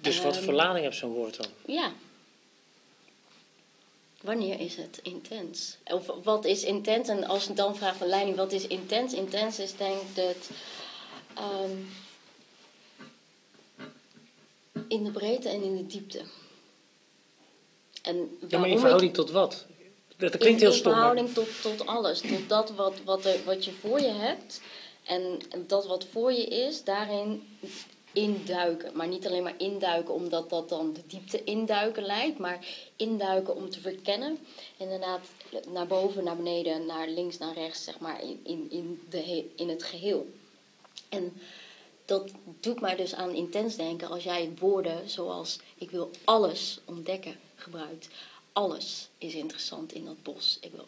Dus 0.00 0.20
wat 0.20 0.34
Ehm, 0.36 0.44
voor 0.44 0.52
lading 0.52 0.84
heeft 0.84 0.98
zo'n 0.98 1.12
woord 1.12 1.36
dan? 1.36 1.46
Ja. 1.66 1.92
Wanneer 4.20 4.60
is 4.60 4.76
het 4.76 5.00
intens? 5.02 5.76
Of 5.84 6.06
wat 6.22 6.44
is 6.44 6.62
intens? 6.64 7.08
En 7.08 7.24
als 7.24 7.48
ik 7.48 7.56
dan 7.56 7.76
vraag 7.76 7.96
van 7.96 8.06
leiding, 8.06 8.36
wat 8.36 8.52
is 8.52 8.66
intens? 8.66 9.12
Intens 9.12 9.58
is 9.58 9.76
denk 9.76 10.00
ik 10.00 10.14
dat 10.14 10.50
ehm, 11.34 11.76
in 14.88 15.04
de 15.04 15.10
breedte 15.10 15.48
en 15.48 15.62
in 15.62 15.76
de 15.76 15.86
diepte. 15.86 16.20
En 18.02 18.38
Ja, 18.48 18.58
maar 18.58 18.68
in 18.68 18.74
ik- 18.74 18.80
verhouding 18.80 19.14
tot 19.14 19.30
wat? 19.30 19.66
Dat 20.16 20.32
in, 20.32 20.38
klinkt 20.38 20.60
heel 20.60 20.70
in 20.70 20.76
stom. 20.76 20.92
maar- 20.92 21.00
verhouding 21.00 21.34
tot, 21.34 21.62
tot 21.62 21.86
alles. 21.86 22.20
Tot 22.20 22.48
dat 22.48 22.70
wat, 22.70 22.94
wat, 23.04 23.24
er, 23.24 23.44
wat 23.44 23.64
je 23.64 23.72
voor 23.72 24.00
je 24.00 24.12
hebt. 24.12 24.60
En 25.04 25.38
dat 25.66 25.86
wat 25.86 26.06
voor 26.12 26.32
je 26.32 26.44
is, 26.46 26.84
daarin 26.84 27.58
induiken. 28.16 28.96
Maar 28.96 29.08
niet 29.08 29.26
alleen 29.26 29.42
maar 29.42 29.58
induiken 29.58 30.14
omdat 30.14 30.50
dat 30.50 30.68
dan 30.68 30.92
de 30.92 31.06
diepte 31.06 31.44
induiken 31.44 32.02
lijkt. 32.02 32.38
Maar 32.38 32.66
induiken 32.96 33.54
om 33.54 33.70
te 33.70 33.80
verkennen. 33.80 34.38
Inderdaad, 34.76 35.20
naar 35.68 35.86
boven, 35.86 36.24
naar 36.24 36.36
beneden, 36.36 36.86
naar 36.86 37.08
links, 37.08 37.38
naar 37.38 37.54
rechts. 37.54 37.84
Zeg 37.84 37.98
maar 37.98 38.22
in, 38.22 38.40
in, 38.44 38.66
in, 38.70 39.02
de, 39.08 39.50
in 39.56 39.68
het 39.68 39.82
geheel. 39.82 40.26
En 41.08 41.40
dat 42.04 42.30
doet 42.60 42.80
mij 42.80 42.96
dus 42.96 43.14
aan 43.14 43.34
intens 43.34 43.76
denken 43.76 44.08
als 44.08 44.24
jij 44.24 44.52
woorden 44.58 45.10
zoals 45.10 45.58
ik 45.74 45.90
wil 45.90 46.10
alles 46.24 46.78
ontdekken 46.84 47.36
gebruikt. 47.54 48.08
Alles 48.52 49.08
is 49.18 49.34
interessant 49.34 49.92
in 49.92 50.04
dat 50.04 50.22
bos. 50.22 50.58
Ik 50.60 50.72
wil 50.72 50.86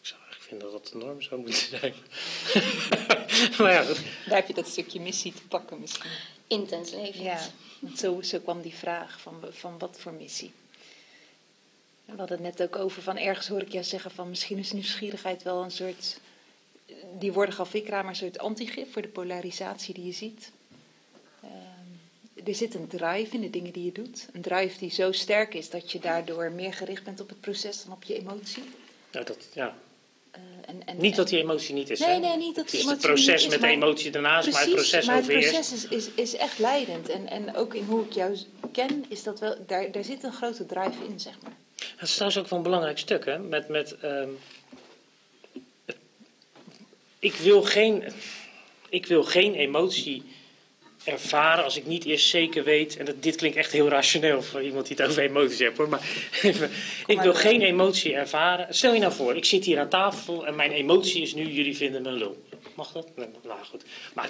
Ik 0.00 0.10
zou 0.10 0.20
eigenlijk 0.20 0.48
vinden 0.48 0.72
dat 0.72 0.82
dat 0.82 0.92
de 0.92 0.98
norm 0.98 1.22
zou 1.22 1.40
moeten 1.40 1.68
zijn. 1.68 1.94
maar 3.58 3.72
ja, 3.72 3.82
goed. 3.82 4.00
Daar 4.26 4.36
heb 4.36 4.48
je 4.48 4.54
dat 4.54 4.68
stukje 4.68 5.00
missie 5.00 5.32
te 5.32 5.46
pakken 5.46 5.80
misschien. 5.80 6.10
intens 6.46 6.90
leven. 6.90 7.22
Ja, 7.22 7.40
want 7.78 7.98
zo, 7.98 8.22
zo 8.22 8.38
kwam 8.38 8.62
die 8.62 8.74
vraag 8.74 9.20
van, 9.20 9.34
van 9.50 9.78
wat 9.78 9.96
voor 9.98 10.12
missie. 10.12 10.52
We 12.04 12.16
hadden 12.16 12.44
het 12.44 12.56
net 12.58 12.68
ook 12.68 12.76
over 12.76 13.02
van 13.02 13.16
ergens 13.16 13.48
hoor 13.48 13.60
ik 13.60 13.72
jou 13.72 13.84
zeggen 13.84 14.10
van 14.10 14.28
misschien 14.28 14.58
is 14.58 14.72
nieuwsgierigheid 14.72 15.42
wel 15.42 15.62
een 15.62 15.70
soort, 15.70 16.20
die 17.18 17.32
woorden 17.32 17.54
gaf 17.54 17.74
ik 17.74 17.88
raar, 17.88 18.02
maar 18.02 18.10
een 18.10 18.16
soort 18.16 18.38
antigif 18.38 18.92
voor 18.92 19.02
de 19.02 19.08
polarisatie 19.08 19.94
die 19.94 20.06
je 20.06 20.12
ziet. 20.12 20.50
Ehm, 21.42 22.48
er 22.48 22.54
zit 22.54 22.74
een 22.74 22.88
drive 22.88 23.34
in 23.34 23.40
de 23.40 23.50
dingen 23.50 23.72
die 23.72 23.84
je 23.84 23.92
doet. 23.92 24.28
Een 24.32 24.42
drive 24.42 24.78
die 24.78 24.90
zo 24.90 25.12
sterk 25.12 25.54
is 25.54 25.70
dat 25.70 25.92
je 25.92 25.98
daardoor 25.98 26.50
meer 26.50 26.74
gericht 26.74 27.04
bent 27.04 27.20
op 27.20 27.28
het 27.28 27.40
proces 27.40 27.84
dan 27.84 27.92
op 27.92 28.04
je 28.04 28.18
emotie. 28.18 28.64
Nou, 29.10 29.24
dat, 29.24 29.48
ja. 29.52 29.76
En, 30.80 30.86
en, 30.86 31.00
Niet 31.00 31.16
dat 31.16 31.28
die 31.28 31.38
emotie 31.38 31.74
niet 31.74 31.90
is. 31.90 31.98
Nee, 31.98 32.08
hè? 32.08 32.18
nee, 32.18 32.36
niet 32.36 32.54
dat 32.54 32.64
Het 32.64 32.72
die 32.72 32.80
is 32.80 32.86
het 32.86 33.04
emotie 33.04 33.08
proces 33.08 33.42
niet 33.44 33.52
is, 33.52 33.58
met 33.60 33.60
de 33.60 33.74
emotie 33.76 34.12
ernaast, 34.12 34.52
maar 34.52 34.60
het 34.62 34.70
proces 34.74 35.06
maar 35.06 35.16
het 35.16 35.26
proces 35.26 35.72
is, 35.72 35.88
is, 35.88 36.08
is 36.14 36.36
echt 36.36 36.58
leidend. 36.58 37.08
En, 37.08 37.28
en 37.30 37.56
ook 37.56 37.74
in 37.74 37.84
hoe 37.84 38.04
ik 38.04 38.12
jou 38.12 38.36
ken, 38.72 39.04
is 39.08 39.22
dat 39.22 39.40
wel, 39.40 39.56
daar, 39.66 39.90
daar 39.92 40.04
zit 40.04 40.22
een 40.22 40.32
grote 40.32 40.66
drive 40.66 41.04
in, 41.08 41.20
zeg 41.20 41.34
maar. 41.42 41.52
Dat 41.98 42.08
is 42.08 42.12
trouwens 42.14 42.38
ook 42.42 42.48
wel 42.48 42.58
een 42.58 42.64
belangrijk 42.64 42.98
stuk, 42.98 43.24
hè? 43.24 43.38
Met, 43.38 43.68
met, 43.68 43.96
het- 44.00 45.96
ik, 47.18 47.34
wil 47.34 47.62
geen, 47.62 48.04
ik 48.88 49.06
wil 49.06 49.24
geen 49.24 49.54
emotie 49.54 50.22
ervaren 51.04 51.64
als 51.64 51.76
ik 51.76 51.86
niet 51.86 52.04
eerst 52.04 52.28
zeker 52.28 52.64
weet. 52.64 52.96
En 52.96 53.04
dat, 53.04 53.22
dit 53.22 53.36
klinkt 53.36 53.56
echt 53.56 53.72
heel 53.72 53.88
rationeel 53.88 54.42
voor 54.42 54.62
iemand 54.62 54.86
die 54.86 54.96
het 54.96 55.06
over 55.06 55.22
emoties 55.22 55.58
heeft, 55.58 55.76
hoor. 55.76 55.88
Maar 55.88 56.08
even, 56.42 56.70
ik 57.06 57.20
wil 57.20 57.34
geen 57.34 57.62
emotie 57.62 58.14
ervaren. 58.14 58.74
Stel 58.74 58.92
je 58.94 59.00
nou 59.00 59.12
voor, 59.12 59.36
ik 59.36 59.44
zit 59.44 59.64
hier 59.64 59.78
aan 59.78 59.88
tafel 59.88 60.46
en 60.46 60.54
mijn 60.54 60.72
emotie 60.72 61.22
is 61.22 61.34
nu: 61.34 61.46
jullie 61.50 61.76
vinden 61.76 62.02
me 62.02 62.08
een 62.08 62.14
lul. 62.14 62.42
Mag 62.74 62.92
dat? 62.92 63.08
Nee, 63.16 63.28
nou 63.42 63.58
goed. 63.70 63.84
Maar 64.14 64.28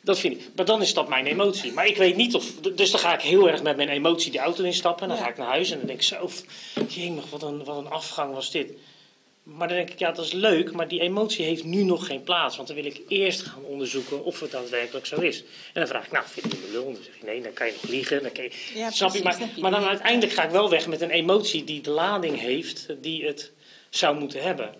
dat 0.00 0.18
vind 0.18 0.34
ik. 0.34 0.48
Maar 0.56 0.64
dan 0.64 0.82
is 0.82 0.94
dat 0.94 1.08
mijn 1.08 1.26
emotie. 1.26 1.72
Maar 1.72 1.86
ik 1.86 1.96
weet 1.96 2.16
niet 2.16 2.34
of. 2.34 2.54
Dus 2.54 2.90
dan 2.90 3.00
ga 3.00 3.14
ik 3.14 3.20
heel 3.20 3.48
erg 3.48 3.62
met 3.62 3.76
mijn 3.76 3.88
emotie 3.88 4.32
de 4.32 4.38
auto 4.38 4.64
instappen. 4.64 5.02
En 5.02 5.08
dan 5.08 5.18
ga 5.18 5.28
ik 5.28 5.36
naar 5.36 5.46
huis 5.46 5.70
en 5.70 5.78
dan 5.78 5.86
denk 5.86 5.98
ik 5.98 6.04
zo. 6.04 6.30
Jemig, 6.88 7.30
wat 7.30 7.42
een, 7.42 7.64
wat 7.64 7.76
een 7.76 7.90
afgang 7.90 8.34
was 8.34 8.50
dit. 8.50 8.72
Maar 9.56 9.68
dan 9.68 9.76
denk 9.76 9.90
ik, 9.90 9.98
ja, 9.98 10.12
dat 10.12 10.24
is 10.24 10.32
leuk, 10.32 10.72
maar 10.72 10.88
die 10.88 11.00
emotie 11.00 11.44
heeft 11.44 11.64
nu 11.64 11.82
nog 11.82 12.06
geen 12.06 12.22
plaats. 12.22 12.56
Want 12.56 12.68
dan 12.68 12.76
wil 12.76 12.86
ik 12.86 13.00
eerst 13.08 13.42
gaan 13.42 13.64
onderzoeken 13.64 14.24
of 14.24 14.40
het 14.40 14.50
daadwerkelijk 14.50 15.06
zo 15.06 15.20
is. 15.20 15.38
En 15.40 15.46
dan 15.72 15.86
vraag 15.86 16.04
ik, 16.04 16.12
nou, 16.12 16.24
vind 16.28 16.52
je 16.52 16.58
me 16.58 16.72
lul? 16.72 16.84
Dan 16.84 17.02
zeg 17.02 17.14
je, 17.20 17.26
nee, 17.26 17.42
dan 17.42 17.52
kan 17.52 17.66
je 17.66 17.72
nog 17.72 17.90
liegen. 17.90 18.22
Dan 18.22 18.32
kan 18.32 18.44
je, 18.44 18.50
Ja, 18.74 18.90
snap 18.90 19.14
je? 19.14 19.22
Maar, 19.22 19.38
maar 19.58 19.70
dan 19.70 19.84
uiteindelijk 19.84 20.32
ga 20.32 20.44
ik 20.44 20.50
wel 20.50 20.70
weg 20.70 20.86
met 20.86 21.00
een 21.00 21.10
emotie 21.10 21.64
die 21.64 21.80
de 21.80 21.90
lading 21.90 22.38
heeft 22.40 22.86
die 23.00 23.24
het 23.24 23.52
zou 23.90 24.18
moeten 24.18 24.42
hebben. 24.42 24.74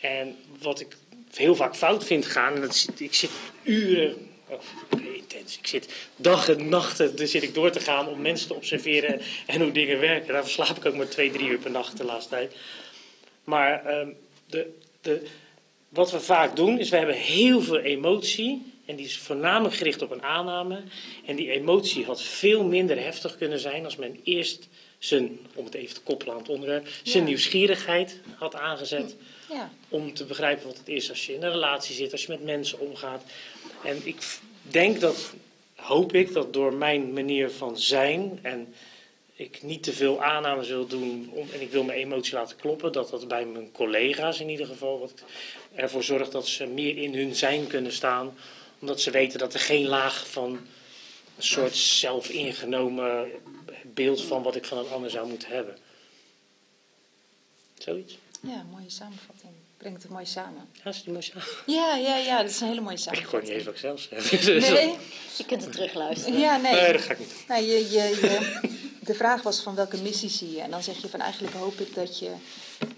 En 0.00 0.36
wat 0.60 0.80
ik 0.80 0.96
heel 1.34 1.54
vaak 1.54 1.76
fout 1.76 2.04
vind 2.04 2.26
gaan, 2.26 2.54
en 2.54 2.60
dat 2.60 2.88
ik 2.96 3.14
zit 3.14 3.30
uren, 3.62 4.28
oh, 4.48 4.60
intens, 5.14 5.58
ik 5.58 5.66
zit 5.66 5.94
dag 6.16 6.48
en 6.48 6.68
nachten 6.68 7.16
dus 7.16 7.30
zit 7.30 7.42
ik 7.42 7.54
door 7.54 7.70
te 7.70 7.80
gaan 7.80 8.08
om 8.08 8.20
mensen 8.20 8.48
te 8.48 8.54
observeren 8.54 9.20
en 9.46 9.60
hoe 9.60 9.72
dingen 9.72 10.00
werken. 10.00 10.32
Daarvoor 10.32 10.50
slaap 10.50 10.76
ik 10.76 10.86
ook 10.86 10.96
maar 10.96 11.08
twee, 11.08 11.30
drie 11.30 11.48
uur 11.48 11.58
per 11.58 11.70
nacht 11.70 11.96
de 11.96 12.04
laatste 12.04 12.30
tijd. 12.30 12.54
Maar 13.44 13.84
ehm, 13.86 14.08
de, 14.46 14.78
de, 15.00 15.22
wat 15.88 16.10
we 16.10 16.20
vaak 16.20 16.56
doen, 16.56 16.78
is 16.78 16.88
we 16.90 16.96
hebben 16.96 17.14
heel 17.14 17.60
veel 17.60 17.78
emotie. 17.78 18.72
En 18.86 18.96
die 18.96 19.06
is 19.06 19.18
voornamelijk 19.18 19.74
gericht 19.74 20.02
op 20.02 20.10
een 20.10 20.22
aanname. 20.22 20.82
En 21.26 21.36
die 21.36 21.50
emotie 21.50 22.04
had 22.04 22.22
veel 22.22 22.64
minder 22.64 23.02
heftig 23.02 23.36
kunnen 23.36 23.58
zijn 23.58 23.84
als 23.84 23.96
men 23.96 24.20
eerst 24.24 24.68
zijn, 24.98 25.38
om 25.54 25.64
het 25.64 25.74
even 25.74 25.94
te 25.94 26.00
koppelen 26.00 26.34
aan 26.34 26.40
het 26.40 26.48
onderwerp, 26.48 26.88
zijn 27.02 27.22
Ja. 27.22 27.28
nieuwsgierigheid 27.28 28.20
had 28.36 28.54
aangezet. 28.54 29.16
Ja, 29.50 29.70
Om 29.88 30.14
te 30.14 30.24
begrijpen 30.24 30.66
wat 30.66 30.78
het 30.78 30.88
is 30.88 31.10
als 31.10 31.26
je 31.26 31.34
in 31.34 31.42
een 31.42 31.50
relatie 31.50 31.94
zit, 31.94 32.12
als 32.12 32.22
je 32.22 32.28
met 32.32 32.44
mensen 32.44 32.80
omgaat. 32.80 33.22
En 33.84 34.00
ik 34.04 34.38
denk 34.62 35.00
dat, 35.00 35.32
hoop 35.74 36.12
ik, 36.12 36.32
dat 36.32 36.52
door 36.52 36.74
mijn 36.74 37.12
manier 37.12 37.50
van 37.50 37.78
zijn 37.78 38.38
en 38.42 38.74
ik 39.42 39.62
niet 39.62 39.82
te 39.82 39.92
veel 39.92 40.22
aannames 40.22 40.68
wil 40.68 40.86
doen 40.86 41.30
om, 41.32 41.48
en 41.52 41.60
ik 41.60 41.70
wil 41.70 41.82
mijn 41.84 41.98
emotie 41.98 42.34
laten 42.34 42.56
kloppen, 42.56 42.92
dat 42.92 43.10
dat 43.10 43.28
bij 43.28 43.44
mijn 43.46 43.72
collega's 43.72 44.40
in 44.40 44.48
ieder 44.48 44.66
geval 44.66 44.98
wat 45.00 45.12
ervoor 45.74 46.02
zorgt 46.02 46.32
dat 46.32 46.46
ze 46.46 46.66
meer 46.66 46.96
in 46.96 47.14
hun 47.14 47.34
zijn 47.34 47.66
kunnen 47.66 47.92
staan, 47.92 48.34
omdat 48.80 49.00
ze 49.00 49.10
weten 49.10 49.38
dat 49.38 49.54
er 49.54 49.60
geen 49.60 49.86
laag 49.86 50.28
van 50.28 50.50
een 51.36 51.42
soort 51.42 51.76
zelfingenomen 51.76 53.30
beeld 53.82 54.22
van 54.22 54.42
wat 54.42 54.56
ik 54.56 54.64
van 54.64 54.78
een 54.78 54.90
ander 54.90 55.10
zou 55.10 55.28
moeten 55.28 55.48
hebben. 55.48 55.76
Zoiets. 57.78 58.18
ja, 58.42 58.64
mooie 58.70 58.90
samenvatting. 58.90 59.52
Brengt 59.76 60.02
het 60.02 60.12
mooi 60.12 60.26
samen. 60.26 60.68
Ja, 60.84 60.90
is 60.90 61.02
die 61.02 61.12
mooi 61.12 61.24
samen? 61.24 61.44
Ja, 61.66 61.96
ja, 61.96 62.16
ja, 62.16 62.42
dat 62.42 62.50
is 62.50 62.60
een 62.60 62.68
hele 62.68 62.80
mooie 62.80 62.96
Ik 62.96 63.24
hoor 63.24 63.42
niet 63.42 63.50
samenvatting. 63.50 63.54
eens 63.54 63.64
wat 63.64 63.74
ik 63.74 63.80
zelf 63.80 64.00
zeg. 64.00 64.46
Nee, 64.70 64.94
Je 65.38 65.44
kunt 65.46 65.62
het 65.64 65.72
terugluisteren. 65.72 66.38
ja, 66.38 66.56
nee. 66.56 66.72
Nee, 66.72 66.92
dat 66.92 67.02
ga 67.02 67.12
ik 67.12 67.18
niet 67.18 67.28
doen. 67.28 67.38
Nou, 67.48 67.62
je, 67.62 67.90
je, 67.90 68.18
je, 68.20 68.60
de 69.04 69.14
vraag 69.14 69.42
was 69.42 69.60
van 69.60 69.74
welke 69.74 69.96
missie 69.96 70.28
zie 70.28 70.50
je? 70.50 70.60
En 70.60 70.70
dan 70.70 70.82
zeg 70.82 70.96
je 70.96 71.08
van 71.08 71.20
eigenlijk 71.20 71.54
hoop 71.54 71.80
ik 71.80 71.94
dat 71.94 72.18
je... 72.18 72.30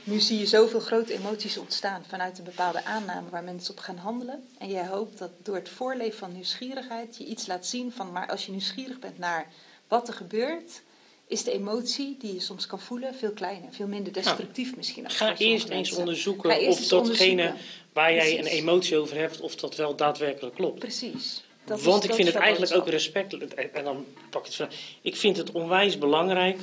Nu 0.05 0.21
zie 0.21 0.39
je 0.39 0.47
zoveel 0.47 0.81
grote 0.81 1.13
emoties 1.15 1.57
ontstaan 1.57 2.05
vanuit 2.09 2.39
een 2.39 2.45
bepaalde 2.45 2.85
aanname 2.85 3.31
waar 3.31 3.45
mensen 3.45 3.75
op 3.75 3.81
gaan 3.81 3.97
handelen. 3.97 4.49
En 4.59 4.69
jij 4.69 4.87
hoopt 4.87 5.19
dat 5.19 5.31
door 5.43 5.55
het 5.55 5.69
voorleven 5.69 6.19
van 6.19 6.33
nieuwsgierigheid 6.33 7.17
je 7.17 7.25
iets 7.25 7.47
laat 7.47 7.67
zien 7.67 7.93
van... 7.93 8.13
Maar 8.13 8.29
als 8.29 8.45
je 8.47 8.51
nieuwsgierig 8.51 8.99
bent 8.99 9.19
naar 9.19 9.53
wat 9.89 10.09
er 10.09 10.15
gebeurt, 10.15 10.83
is 11.27 11.45
de 11.45 11.53
emotie 11.53 12.17
die 12.19 12.35
je 12.35 12.41
soms 12.41 12.67
kan 12.67 12.81
voelen 12.81 13.15
veel 13.15 13.33
kleiner. 13.33 13.73
Veel 13.73 13.87
minder 13.87 14.13
destructief 14.13 14.77
misschien. 14.77 15.11
Ga 15.11 15.37
eerst 15.37 15.69
eens 15.69 15.93
onderzoeken 15.93 16.51
eerst 16.51 16.93
of 16.93 17.05
datgene 17.05 17.55
waar 17.93 18.15
jij 18.15 18.39
een 18.39 18.47
emotie 18.47 18.97
over 18.97 19.17
hebt, 19.17 19.41
of 19.41 19.57
dat 19.57 19.77
wel 19.77 19.97
daadwerkelijk 19.97 20.55
klopt. 20.55 20.79
Precies. 20.79 21.45
Dat 21.65 21.83
Want 21.83 22.05
ik 22.05 22.15
vind 22.15 22.29
het 22.29 22.37
eigenlijk 22.37 22.75
ook 22.75 22.89
respect. 22.89 23.55
En 23.73 23.85
dan 23.85 24.07
pak 24.31 24.41
ik 24.41 24.47
het 24.47 24.55
van. 24.55 24.69
Ik 25.03 25.17
vind 25.17 25.37
het 25.37 25.53
onwijs 25.53 25.99
belangrijk 25.99 26.61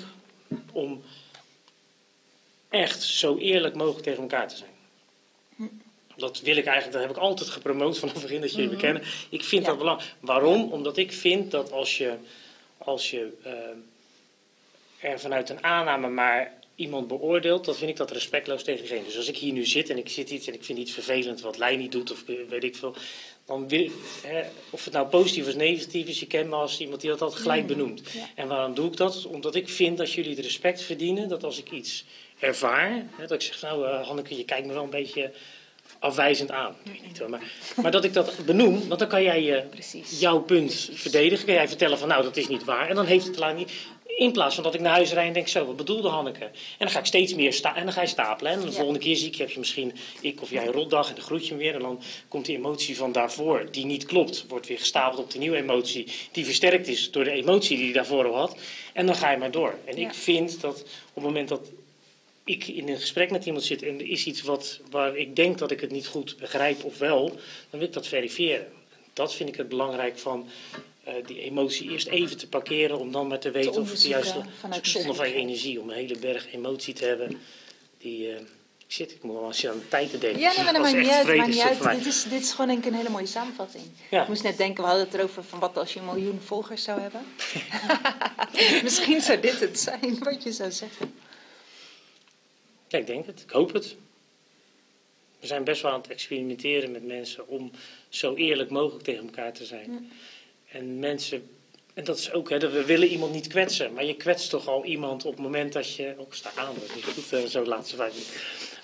om 0.72 1.04
echt 2.70 3.04
zo 3.04 3.38
eerlijk 3.38 3.76
mogelijk 3.76 4.04
tegen 4.04 4.22
elkaar 4.22 4.48
te 4.48 4.56
zijn. 4.56 4.70
Dat 6.16 6.40
wil 6.40 6.56
ik 6.56 6.66
eigenlijk, 6.66 6.98
dat 6.98 7.08
heb 7.08 7.18
ik 7.18 7.24
altijd 7.24 7.50
gepromoot 7.50 8.00
vanaf 8.00 8.14
het 8.14 8.24
begin 8.24 8.42
dat 8.42 8.52
jullie 8.52 8.70
me 8.70 8.76
kennen. 8.76 9.04
Ik 9.30 9.44
vind. 9.44 9.64
Ja. 9.64 9.70
dat 9.70 9.78
belangrijk. 9.78 10.16
Waarom? 10.20 10.72
Omdat 10.72 10.98
ik 10.98 11.12
vind 11.12 11.52
dat 11.52 11.72
als 11.72 11.98
je, 11.98 12.14
als 12.78 13.12
je 13.12 13.38
eh, 13.44 15.12
er 15.12 15.20
vanuit 15.20 15.50
een 15.50 15.64
aanname 15.64 16.10
maar 16.10 16.60
iemand 16.76 17.08
beoordeelt, 17.08 17.66
dan 17.66 17.76
vind 17.76 17.90
ik 17.90 17.98
dat 17.98 18.12
respectloos 18.12 18.64
tegen 18.64 18.80
diegene. 18.80 19.06
Dus 19.06 19.18
als 19.18 19.28
ik 19.28 19.38
hier 19.38 19.54
nu 19.54 19.66
zit 19.66 19.90
en 19.90 19.98
ik 19.98 20.10
zit 20.10 20.30
iets 20.30 20.48
en 20.48 20.54
ik 20.54 20.64
vind 20.64 20.80
iets 20.80 20.92
vervelend 20.92 21.42
wat 21.42 21.58
Lei 21.58 21.78
niet 21.78 21.92
doet 21.92 22.12
of 22.12 22.24
weet 22.50 22.64
ik 22.64 22.76
veel, 22.76 22.96
dan 23.46 23.68
wil 23.68 23.90
hè, 24.24 24.42
of 24.70 24.84
het 24.84 24.94
nou 24.94 25.08
positief 25.08 25.48
of 25.48 25.56
negatief 25.56 26.08
is, 26.08 26.20
je 26.20 26.28
kent 26.28 26.50
me 26.50 26.56
als 26.56 26.80
iemand 26.80 27.02
die 27.02 27.10
dat 27.10 27.22
altijd 27.22 27.42
gelijk 27.42 27.68
benoemt. 27.68 28.12
ja. 28.12 28.30
En 28.36 28.48
waarom 28.48 28.74
doe 28.74 28.88
ik 28.88 28.98
dat? 28.98 29.26
Omdat 29.26 29.56
ik 29.56 29.70
vind 29.70 29.98
dat 29.98 30.12
jullie 30.12 30.36
het 30.36 30.46
respect 30.46 30.82
verdienen 30.82 31.30
dat 31.30 31.44
als 31.44 31.60
ik 31.60 31.72
iets 31.72 32.06
ervaar, 32.40 33.06
hè, 33.16 33.28
dat 33.28 33.32
ik 33.32 33.42
zeg, 33.42 33.62
nou 33.62 33.88
eh, 33.88 34.08
Hanneke, 34.08 34.38
je 34.38 34.46
kijkt 34.46 34.68
me 34.68 34.74
wel 34.74 34.84
een 34.84 34.90
beetje 34.90 35.32
afwijzend 36.00 36.52
aan. 36.52 36.76
Ik 36.84 36.92
weet 36.92 37.06
niet 37.08 37.20
hoor, 37.20 37.30
maar, 37.30 37.52
maar 37.82 37.92
dat 37.92 38.04
ik 38.04 38.14
dat 38.14 38.46
benoem, 38.46 38.88
want 38.88 39.00
dan 39.00 39.10
kan 39.10 39.24
jij 39.24 39.44
je 39.44 39.64
jouw 40.20 40.40
punt 40.40 40.90
verdedigen. 40.94 41.46
Kan 41.46 41.54
jij 41.54 41.68
vertellen 41.68 41.98
van 41.98 42.08
nou, 42.08 42.24
dat 42.24 42.38
is 42.38 42.48
niet 42.48 42.64
waar. 42.64 42.90
En 42.90 42.96
dan 42.96 43.06
heeft 43.06 43.28
het 43.28 43.38
lang 43.38 43.58
niet. 43.58 43.72
In 44.18 44.32
plaats 44.32 44.56
van 44.56 44.64
dat 44.64 44.74
ik 44.74 44.80
naar 44.80 44.92
huis 44.92 45.12
rijd 45.14 45.28
en 45.28 45.34
denk, 45.34 45.48
zo, 45.48 45.66
wat 45.66 45.76
bedoelde 45.76 46.08
Hanneke? 46.10 46.44
En 46.46 46.52
dan 46.78 46.90
ga 46.90 47.00
ik 47.00 47.06
steeds 47.06 47.34
meer 47.34 47.54
sta 47.54 47.76
en 47.76 47.84
dan 47.84 47.94
ga 47.94 48.02
je 48.02 48.08
stapelen. 48.08 48.52
En 48.52 48.60
de 48.60 48.66
Ja. 48.66 48.72
volgende 48.72 49.00
keer 49.00 49.16
zie 49.16 49.28
ik, 49.28 49.36
heb 49.36 49.50
je 49.50 49.60
misschien 49.60 49.94
ik 50.22 50.42
of 50.42 50.50
jij 50.50 50.66
een 50.66 50.72
rotdag 50.72 51.10
en 51.10 51.16
dan 51.16 51.24
groet 51.24 51.44
je 51.44 51.50
hem 51.50 51.58
weer. 51.58 51.74
En 51.74 51.80
dan 51.80 52.02
komt 52.28 52.46
die 52.46 52.56
emotie 52.58 52.98
van 52.98 53.12
daarvoor, 53.12 53.68
die 53.72 53.86
niet 53.86 54.06
klopt, 54.06 54.46
wordt 54.48 54.68
weer 54.68 54.78
gestapeld 54.80 55.20
op 55.24 55.32
de 55.32 55.38
nieuwe 55.40 55.58
emotie. 55.58 56.08
Die 56.32 56.46
versterkt 56.46 56.88
is 56.88 57.12
door 57.12 57.24
de 57.24 57.32
emotie 57.32 57.76
die 57.76 57.86
hij 57.86 57.94
daarvoor 57.94 58.26
al 58.28 58.36
had. 58.36 58.58
En 58.94 59.06
dan 59.06 59.16
ga 59.16 59.32
je 59.32 59.38
maar 59.38 59.52
door. 59.52 59.76
En 59.86 59.98
Ja. 60.00 60.08
ik 60.08 60.14
vind 60.14 60.62
dat 60.62 60.82
op 60.82 61.14
het 61.16 61.24
moment 61.24 61.50
dat 61.50 61.70
ik 62.44 62.68
in 62.68 62.90
een 62.90 63.00
gesprek 63.00 63.32
met 63.32 63.46
iemand 63.46 63.64
zit 63.64 63.84
en 63.84 64.00
er 64.00 64.10
is 64.10 64.26
iets 64.26 64.42
wat, 64.42 64.80
waar 64.90 65.18
ik 65.18 65.36
denk 65.36 65.58
dat 65.58 65.72
ik 65.72 65.80
het 65.82 65.92
niet 65.92 66.08
goed 66.08 66.38
begrijp 66.40 66.84
of 66.84 66.98
wel, 66.98 67.28
dan 67.70 67.80
wil 67.80 67.88
ik 67.88 67.94
dat 67.94 68.08
verifiëren. 68.08 68.68
Dat 69.14 69.34
vind 69.36 69.50
ik 69.50 69.56
het 69.56 69.70
belangrijk 69.70 70.20
van 70.20 70.50
die 71.26 71.42
emotie 71.42 71.90
eerst 71.92 72.08
even 72.08 72.38
te 72.38 72.48
parkeren 72.48 73.00
om 73.00 73.12
dan 73.12 73.28
maar 73.28 73.40
te 73.40 73.52
weten 73.52 73.70
of 73.70 73.76
het 73.76 73.86
de 73.86 73.92
onderzoeken 73.92 74.20
juiste 74.20 74.50
vanuit 74.60 74.86
is. 74.86 74.92
Zonde 74.92 75.14
van 75.14 75.28
je 75.28 75.34
energie 75.34 75.82
om 75.82 75.90
een 75.90 75.96
hele 75.96 76.18
berg 76.18 76.54
emotie 76.54 76.94
te 76.94 77.06
hebben. 77.06 77.42
Die, 77.98 78.32
eh, 78.32 78.40
ik 78.88 78.98
zit, 78.98 79.12
ik 79.12 79.24
moet 79.24 79.36
wel 79.36 79.48
eens 79.48 79.68
aan 79.68 79.80
de 79.80 79.88
tijd 79.88 80.10
te 80.10 80.18
denken. 80.18 80.40
Ja, 80.42 80.54
nee, 80.56 80.64
maar 80.64 80.74
dat 80.74 80.82
maakt 80.82 80.98
niet 80.98 81.10
uit. 81.10 81.28
Maakt 81.38 81.96
niet. 81.96 82.04
Dit, 82.04 82.14
is, 82.14 82.24
dit 82.24 82.42
is 82.42 82.52
gewoon 82.52 82.68
denk 82.68 82.86
ik 82.86 82.92
een 82.92 82.98
hele 82.98 83.10
mooie 83.10 83.26
samenvatting. 83.26 83.84
Ja. 84.10 84.22
Ik 84.22 84.28
moest 84.28 84.44
net 84.44 84.58
denken, 84.58 84.84
we 84.84 84.90
hadden 84.90 85.06
het 85.06 85.16
erover 85.16 85.44
van 85.44 85.60
wat 85.60 85.78
als 85.78 85.94
je 85.94 86.00
een 86.00 86.06
miljoen 86.06 86.40
volgers 86.40 86.84
zou 86.84 87.00
hebben. 87.02 87.22
Misschien 88.84 89.22
zou 89.22 89.40
dit 89.40 89.60
het 89.60 89.80
zijn 89.80 90.20
wat 90.20 90.44
je 90.44 90.52
zou 90.52 90.72
zeggen. 90.72 91.14
Ja, 92.88 92.98
ik 92.98 93.08
denk 93.08 93.26
het. 93.26 93.42
Ik 93.42 93.50
hoop 93.50 93.74
het. 93.74 93.96
We 95.40 95.48
zijn 95.48 95.64
best 95.64 95.82
wel 95.82 95.92
aan 95.92 96.02
het 96.02 96.10
experimenteren 96.10 96.92
met 96.92 97.06
mensen 97.06 97.48
om 97.48 97.72
zo 98.10 98.36
eerlijk 98.36 98.70
mogelijk 98.70 99.04
tegen 99.04 99.26
elkaar 99.26 99.54
te 99.54 99.66
zijn. 99.66 100.12
En 100.72 101.00
mensen, 101.00 101.50
en 101.94 102.04
dat 102.04 102.18
is 102.18 102.32
ook, 102.32 102.50
hè, 102.50 102.60
dat 102.60 102.72
we 102.72 102.86
willen 102.86 103.08
iemand 103.08 103.34
niet 103.34 103.48
kwetsen, 103.48 103.94
maar 103.94 104.06
je 104.06 104.16
kwetst 104.16 104.50
toch 104.50 104.68
al 104.68 104.86
iemand 104.86 105.26
op 105.26 105.32
het 105.32 105.42
moment 105.42 105.74
dat 105.74 105.96
je. 105.96 106.14
Ook 106.18 106.34
sta 106.34 106.52
aan, 106.56 106.74
dat 106.74 106.84
is 106.84 106.96
niet 106.96 107.04
goed, 107.04 107.34
eh, 107.34 107.46
zo 107.46 107.66
laatste 107.66 107.96
vijf 107.96 108.14
minuten. 108.14 108.34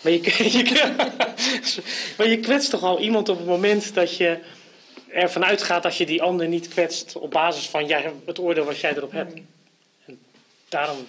Maar 0.02 0.12
je, 0.12 0.22
je, 0.58 1.82
maar 2.18 2.28
je 2.28 2.40
kwetst 2.40 2.70
toch 2.70 2.84
al 2.84 3.00
iemand 3.00 3.30
op 3.30 3.38
het 3.38 3.48
moment 3.48 3.94
dat 3.94 4.18
je 4.18 4.40
ervan 5.08 5.46
uitgaat 5.46 5.84
dat 5.84 5.98
je 5.98 6.06
die 6.06 6.22
ander 6.22 6.48
niet 6.48 6.68
kwetst 6.68 7.16
op 7.16 7.32
basis 7.32 7.66
van 7.68 7.88
jij, 7.88 8.14
het 8.26 8.40
oordeel 8.40 8.66
wat 8.66 8.80
jij 8.80 8.96
erop 8.96 9.12
hebt. 9.12 9.34
En 10.06 10.20
daarom 10.70 11.08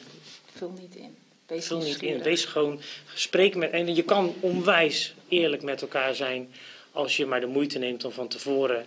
Vul 0.54 0.74
niet 0.80 0.94
in. 0.94 1.16
Wees 1.46 1.66
Vul 1.66 1.78
niet 1.78 2.02
in. 2.02 2.22
Wees 2.22 2.44
gewoon, 2.44 2.80
spreek 3.14 3.54
met. 3.54 3.70
En 3.70 3.94
je 3.94 4.02
kan 4.02 4.34
onwijs 4.40 5.14
eerlijk 5.28 5.62
met 5.62 5.82
elkaar 5.82 6.14
zijn. 6.14 6.52
als 6.92 7.16
je 7.16 7.26
maar 7.26 7.40
de 7.40 7.46
moeite 7.46 7.78
neemt 7.78 8.04
om 8.04 8.12
van 8.12 8.28
tevoren 8.28 8.86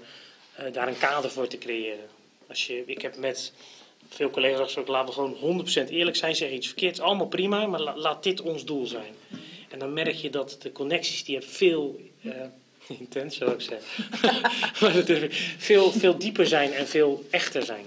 daar 0.72 0.88
een 0.88 0.98
kader 0.98 1.32
voor 1.32 1.48
te 1.48 1.58
creëren. 1.58 2.08
Als 2.48 2.68
je, 2.68 2.84
ik 2.86 3.02
heb 3.02 3.18
met 3.18 3.54
veel 4.10 4.30
collega's 4.30 4.64
gesproken, 4.64 4.92
laten 4.92 5.24
we 5.24 5.36
gewoon 5.38 5.66
100% 5.88 5.90
eerlijk 5.90 6.18
zijn. 6.18 6.36
Zeg 6.36 6.52
iets 6.52 6.68
verkeerds, 6.68 7.00
allemaal 7.00 7.28
prima, 7.28 7.66
maar 7.66 7.82
la- 7.82 7.98
laat 7.98 8.24
dit 8.24 8.42
ons 8.42 8.66
doel 8.66 8.86
zijn. 8.86 9.14
En 9.70 9.80
dan 9.80 9.94
merk 9.94 10.16
je 10.16 10.30
dat 10.30 10.58
de 10.62 10.72
connecties 10.72 11.24
die 11.24 11.34
je 11.36 11.40
hebt 11.42 11.52
veel. 11.54 12.00
eh, 12.22 12.32
intens 13.00 13.38
zou 13.38 13.52
ik 13.52 13.62
zeggen. 13.62 14.10
maar 14.82 15.04
veel, 15.58 15.92
veel 15.92 16.18
dieper 16.18 16.48
zijn 16.48 16.74
en 16.74 16.88
veel 16.88 17.26
echter 17.30 17.64
zijn. 17.64 17.86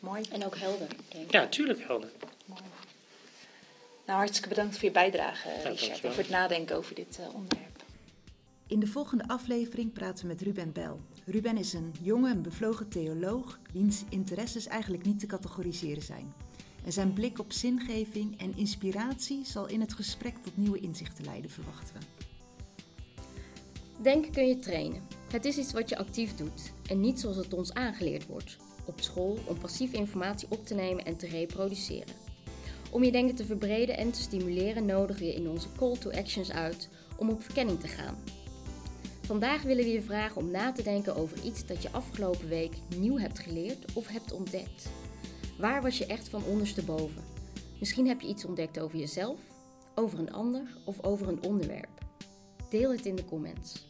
Mooi. 0.00 0.22
En 0.32 0.44
ook 0.44 0.56
helder, 0.56 0.86
denk 1.08 1.24
ik. 1.26 1.32
Ja, 1.32 1.46
tuurlijk 1.46 1.80
helder. 1.86 2.08
mooi. 2.44 2.60
Nou, 4.06 4.18
hartstikke 4.18 4.48
bedankt 4.48 4.74
voor 4.74 4.84
je 4.84 4.90
bijdrage, 4.90 5.48
Richard. 5.48 5.64
dankjewel. 5.64 5.94
En 6.02 6.12
voor 6.12 6.22
het 6.22 6.28
nadenken 6.32 6.76
over 6.76 6.94
dit 6.94 7.18
eh, 7.20 7.34
onderwerp. 7.34 7.82
In 8.66 8.80
de 8.80 8.86
volgende 8.86 9.24
aflevering 9.26 9.92
praten 9.92 10.22
we 10.26 10.32
met 10.32 10.42
Ruben 10.42 10.72
Bel. 10.72 11.00
Ruben 11.30 11.56
is 11.56 11.72
een 11.72 11.94
jonge 12.02 12.30
en 12.30 12.42
bevlogen 12.42 12.88
theoloog 12.88 13.60
wiens 13.72 14.04
interesses 14.08 14.66
eigenlijk 14.66 15.04
niet 15.04 15.18
te 15.18 15.26
categoriseren 15.26 16.02
zijn. 16.02 16.32
En 16.84 16.92
zijn 16.92 17.12
blik 17.12 17.38
op 17.38 17.52
zingeving 17.52 18.40
en 18.40 18.56
inspiratie 18.56 19.44
zal 19.44 19.66
in 19.66 19.80
het 19.80 19.92
gesprek 19.92 20.34
tot 20.42 20.56
nieuwe 20.56 20.80
inzichten 20.80 21.24
leiden, 21.24 21.50
verwachten 21.50 21.94
we. 21.94 22.00
Denken 24.02 24.32
kun 24.32 24.48
je 24.48 24.58
trainen. 24.58 25.02
Het 25.30 25.44
is 25.44 25.58
iets 25.58 25.72
wat 25.72 25.88
je 25.88 25.98
actief 25.98 26.34
doet 26.34 26.72
en 26.86 27.00
niet 27.00 27.20
zoals 27.20 27.36
het 27.36 27.54
ons 27.54 27.72
aangeleerd 27.72 28.26
wordt. 28.26 28.56
Op 28.84 29.00
school 29.00 29.38
om 29.44 29.58
passieve 29.58 29.96
informatie 29.96 30.48
op 30.50 30.66
te 30.66 30.74
nemen 30.74 31.04
en 31.04 31.16
te 31.16 31.26
reproduceren. 31.26 32.14
Om 32.90 33.04
je 33.04 33.12
denken 33.12 33.34
te 33.34 33.44
verbreden 33.44 33.96
en 33.96 34.10
te 34.10 34.20
stimuleren 34.20 34.86
nodigen 34.86 35.22
we 35.22 35.28
je 35.28 35.34
in 35.34 35.48
onze 35.48 35.68
call 35.76 35.96
to 35.96 36.10
actions 36.10 36.50
uit 36.50 36.88
om 37.16 37.30
op 37.30 37.42
verkenning 37.42 37.80
te 37.80 37.88
gaan. 37.88 38.16
Vandaag 39.28 39.62
willen 39.62 39.84
we 39.84 39.90
je 39.90 40.02
vragen 40.02 40.36
om 40.36 40.50
na 40.50 40.72
te 40.72 40.82
denken 40.82 41.16
over 41.16 41.42
iets 41.42 41.66
dat 41.66 41.82
je 41.82 41.92
afgelopen 41.92 42.48
week 42.48 42.76
nieuw 42.96 43.18
hebt 43.18 43.38
geleerd 43.38 43.92
of 43.92 44.06
hebt 44.06 44.32
ontdekt. 44.32 44.88
Waar 45.58 45.82
was 45.82 45.98
je 45.98 46.06
echt 46.06 46.28
van 46.28 46.44
ondersteboven? 46.44 47.24
Misschien 47.78 48.06
heb 48.06 48.20
je 48.20 48.28
iets 48.28 48.44
ontdekt 48.44 48.80
over 48.80 48.98
jezelf, 48.98 49.40
over 49.94 50.18
een 50.18 50.32
ander 50.32 50.62
of 50.84 51.04
over 51.04 51.28
een 51.28 51.42
onderwerp. 51.42 52.04
Deel 52.70 52.90
het 52.90 53.06
in 53.06 53.16
de 53.16 53.24
comments. 53.24 53.87